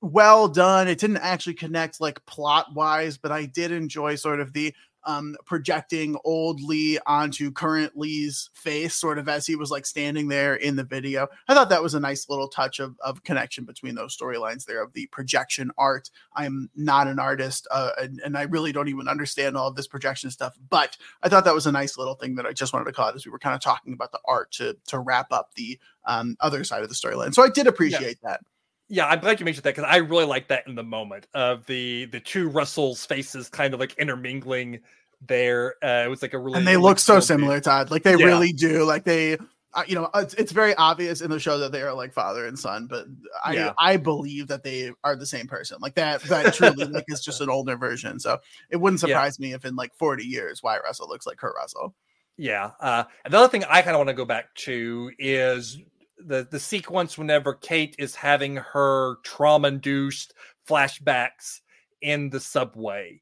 [0.00, 0.88] well done.
[0.88, 4.74] It didn't actually connect like plot wise, but I did enjoy sort of the
[5.04, 10.28] um projecting old Lee onto current Lee's face, sort of as he was like standing
[10.28, 11.28] there in the video.
[11.46, 14.82] I thought that was a nice little touch of, of connection between those storylines there
[14.82, 16.10] of the projection art.
[16.34, 19.86] I'm not an artist, uh, and, and I really don't even understand all of this
[19.86, 22.86] projection stuff, but I thought that was a nice little thing that I just wanted
[22.86, 25.32] to call it as we were kind of talking about the art to to wrap
[25.32, 27.34] up the um other side of the storyline.
[27.34, 28.30] So I did appreciate yeah.
[28.30, 28.40] that
[28.88, 31.66] yeah, I'm glad you mentioned that because I really like that in the moment of
[31.66, 34.80] the the two Russells' faces kind of like intermingling
[35.26, 35.74] there.
[35.82, 37.90] Uh, it was like a really and they look so similar, Todd.
[37.90, 38.24] Like they yeah.
[38.24, 38.84] really do.
[38.84, 39.36] Like they,
[39.74, 42.46] uh, you know, it's, it's very obvious in the show that they are like father
[42.46, 43.06] and son, but
[43.44, 43.72] I yeah.
[43.78, 45.78] I believe that they are the same person.
[45.80, 48.18] Like that that truly like is just an older version.
[48.18, 48.38] So
[48.70, 49.48] it wouldn't surprise yeah.
[49.48, 51.94] me if in like 40 years, Wyatt Russell looks like Kurt Russell.
[52.38, 52.70] Yeah.
[52.80, 55.78] Uh, another thing I kind of want to go back to is
[56.26, 60.34] the the sequence whenever Kate is having her trauma induced
[60.68, 61.60] flashbacks
[62.02, 63.20] in the subway.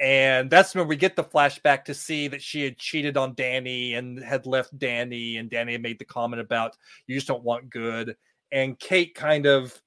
[0.00, 3.94] And that's when we get the flashback to see that she had cheated on Danny
[3.94, 6.76] and had left Danny, and Danny made the comment about
[7.06, 8.16] you just don't want good.
[8.52, 9.80] And Kate kind of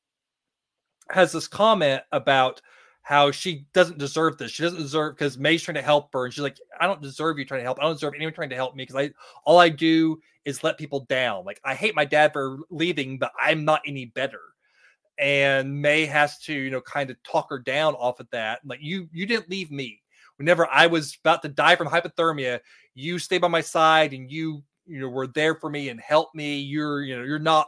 [1.09, 2.62] has this comment about
[3.04, 4.52] how she doesn't deserve this.
[4.52, 7.39] She doesn't deserve because May's trying to help her, and she's like, "I don't deserve
[7.39, 7.80] you trying to help.
[7.80, 9.12] I don't deserve anyone trying to help me because I
[9.43, 11.45] all I do is let people down.
[11.45, 14.41] Like I hate my dad for leaving, but I'm not any better."
[15.18, 18.62] And May has to, you know, kind of talk her down off of that.
[18.66, 20.02] Like you, you didn't leave me
[20.38, 22.60] whenever I was about to die from hypothermia.
[22.95, 26.34] You stayed by my side, and you, you know, were there for me and helped
[26.34, 26.60] me.
[26.60, 27.68] You're, you know, you're not,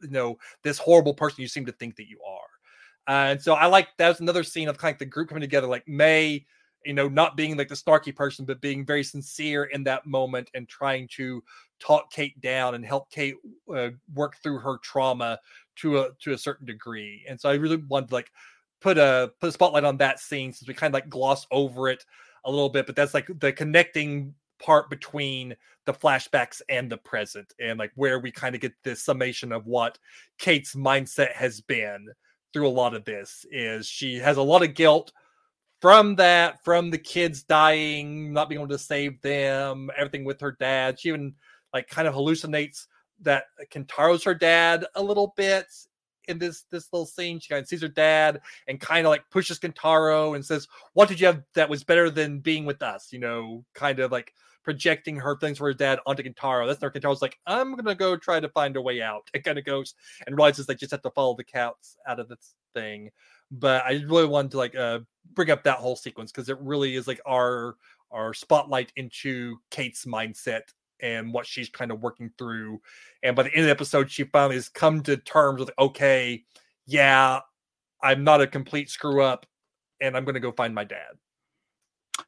[0.00, 2.51] you know, this horrible person you seem to think that you are.
[3.06, 5.66] And so I like that was another scene of kind of the group coming together,
[5.66, 6.44] like May,
[6.84, 10.50] you know, not being like the snarky person, but being very sincere in that moment
[10.54, 11.42] and trying to
[11.80, 13.34] talk Kate down and help Kate
[13.74, 15.38] uh, work through her trauma
[15.76, 17.24] to a to a certain degree.
[17.28, 18.30] And so I really wanted to like
[18.80, 21.88] put a put a spotlight on that scene since we kind of like glossed over
[21.88, 22.04] it
[22.44, 25.54] a little bit, but that's like the connecting part between
[25.86, 29.66] the flashbacks and the present and like where we kind of get this summation of
[29.66, 29.98] what
[30.38, 32.06] Kate's mindset has been
[32.52, 35.12] through a lot of this is she has a lot of guilt
[35.80, 40.52] from that, from the kids dying, not being able to save them, everything with her
[40.52, 41.00] dad.
[41.00, 41.34] She even
[41.74, 42.86] like kind of hallucinates
[43.22, 45.66] that Kentaro's her dad a little bit
[46.28, 47.40] in this this little scene.
[47.40, 51.08] She kind of sees her dad and kind of like pushes Kentaro and says, "What
[51.08, 54.32] did you have that was better than being with us?" You know, kind of like
[54.64, 56.66] projecting her things for her dad onto Kentaro.
[56.66, 59.28] That's where Kentaro's like, I'm gonna go try to find a way out.
[59.34, 59.94] It kind of goes
[60.26, 63.10] and realizes they just have to follow the cats out of this thing.
[63.50, 65.00] But I really wanted to like uh
[65.34, 67.76] bring up that whole sequence because it really is like our
[68.10, 70.62] our spotlight into Kate's mindset
[71.00, 72.80] and what she's kind of working through.
[73.22, 76.44] And by the end of the episode, she finally has come to terms with, okay,
[76.86, 77.40] yeah,
[78.02, 79.46] I'm not a complete screw up,
[80.00, 81.16] and I'm to go find my dad.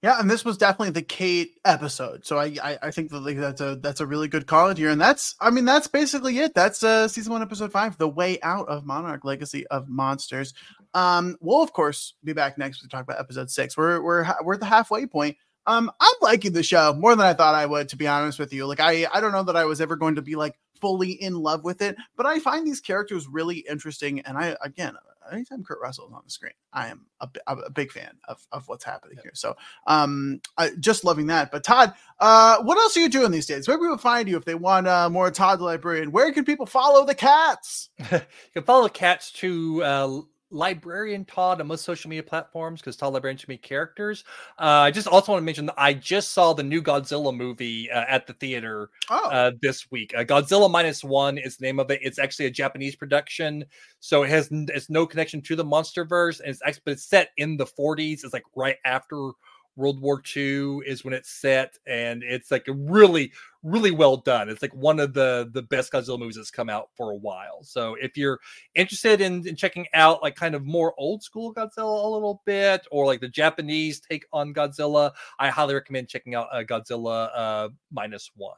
[0.02, 2.24] Yeah, and this was definitely the Kate episode.
[2.24, 4.90] So I I, I think that like, that's a that's a really good call here,
[4.90, 6.54] and that's I mean that's basically it.
[6.54, 10.54] That's uh season one, episode five, the way out of Monarch Legacy of Monsters.
[10.94, 13.76] Um, we'll of course be back next to talk about episode six.
[13.76, 15.36] We're we're we're at the halfway point.
[15.66, 18.52] Um, I'm liking the show more than I thought I would, to be honest with
[18.52, 18.66] you.
[18.66, 21.34] Like I I don't know that I was ever going to be like fully in
[21.34, 24.94] love with it, but I find these characters really interesting, and I again
[25.32, 28.68] anytime Kurt Russell is on the screen, I am a, a big fan of, of
[28.68, 29.32] what's happening here.
[29.34, 29.56] So,
[29.86, 31.50] um, I, just loving that.
[31.50, 33.66] But Todd, uh, what else are you doing these days?
[33.68, 36.12] Where can people find you if they want uh, more Todd the Librarian?
[36.12, 37.90] Where can people follow the cats?
[37.98, 38.20] you
[38.52, 40.20] can follow the cats to uh,
[40.54, 44.24] librarian Todd on most social media platforms because Todd Librarian should be characters.
[44.58, 47.90] Uh, I just also want to mention that I just saw the new Godzilla movie
[47.90, 49.28] uh, at the theater oh.
[49.30, 50.14] uh, this week.
[50.16, 52.00] Uh, Godzilla minus one is the name of it.
[52.02, 53.64] It's actually a Japanese production,
[54.00, 57.56] so it has it's no connection to the MonsterVerse, and it's but it's set in
[57.56, 58.24] the 40s.
[58.24, 59.32] It's like right after
[59.76, 64.48] World War II is when it's set, and it's like really, really well done.
[64.48, 67.62] It's like one of the the best Godzilla movies that's come out for a while.
[67.62, 68.40] So if you're
[68.74, 72.86] interested in, in checking out like kind of more old school Godzilla a little bit,
[72.90, 77.68] or like the Japanese take on Godzilla, I highly recommend checking out uh, Godzilla uh,
[77.90, 78.54] minus one.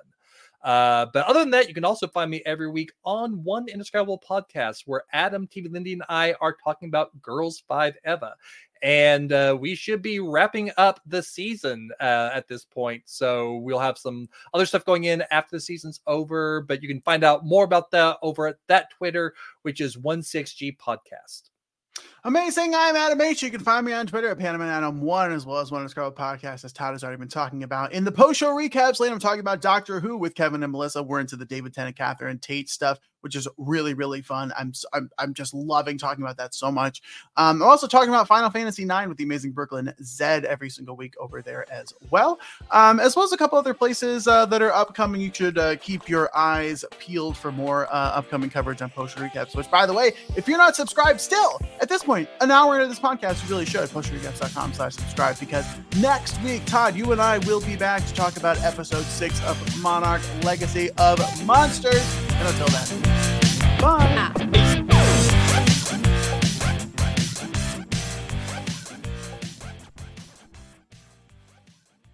[0.66, 4.20] Uh, but other than that, you can also find me every week on One Indescribable
[4.28, 8.34] Podcast, where Adam, TV Lindy, and I are talking about Girls Five Eva
[8.82, 13.02] and uh, we should be wrapping up the season uh, at this point.
[13.06, 17.00] So we'll have some other stuff going in after the season's over, but you can
[17.00, 21.50] find out more about that over at that Twitter, which is 16G Podcast.
[22.26, 22.74] Amazing.
[22.74, 23.40] I'm Adam H.
[23.40, 25.82] You can find me on Twitter at Piano Man Adam One, as well as One
[25.82, 27.92] of the Scarlet Podcast, as Todd has already been talking about.
[27.92, 31.04] In the post show recaps lane, I'm talking about Doctor Who with Kevin and Melissa.
[31.04, 34.52] We're into the David Tennant, Catherine Tate stuff which is really really fun.
[34.56, 37.02] I'm I'm, I'm just loving talking about that so much.
[37.36, 40.94] Um, I'm also talking about Final Fantasy IX with the amazing Brooklyn Zed every single
[40.94, 42.38] week over there as well,
[42.70, 45.20] um, as well as a couple other places uh, that are upcoming.
[45.20, 49.24] You should uh, keep your eyes peeled for more uh, upcoming coverage on post show
[49.24, 49.56] recaps.
[49.56, 52.86] Which, by the way, if you're not subscribed still at this point, an hour into
[52.86, 53.80] this podcast, you really should
[54.72, 55.66] slash subscribe because
[56.00, 59.82] next week, Todd, you and I will be back to talk about episode six of
[59.82, 62.04] Monarch Legacy of Monsters.
[62.32, 63.02] And until then.
[63.80, 64.14] Bye.
[64.18, 64.95] Ah.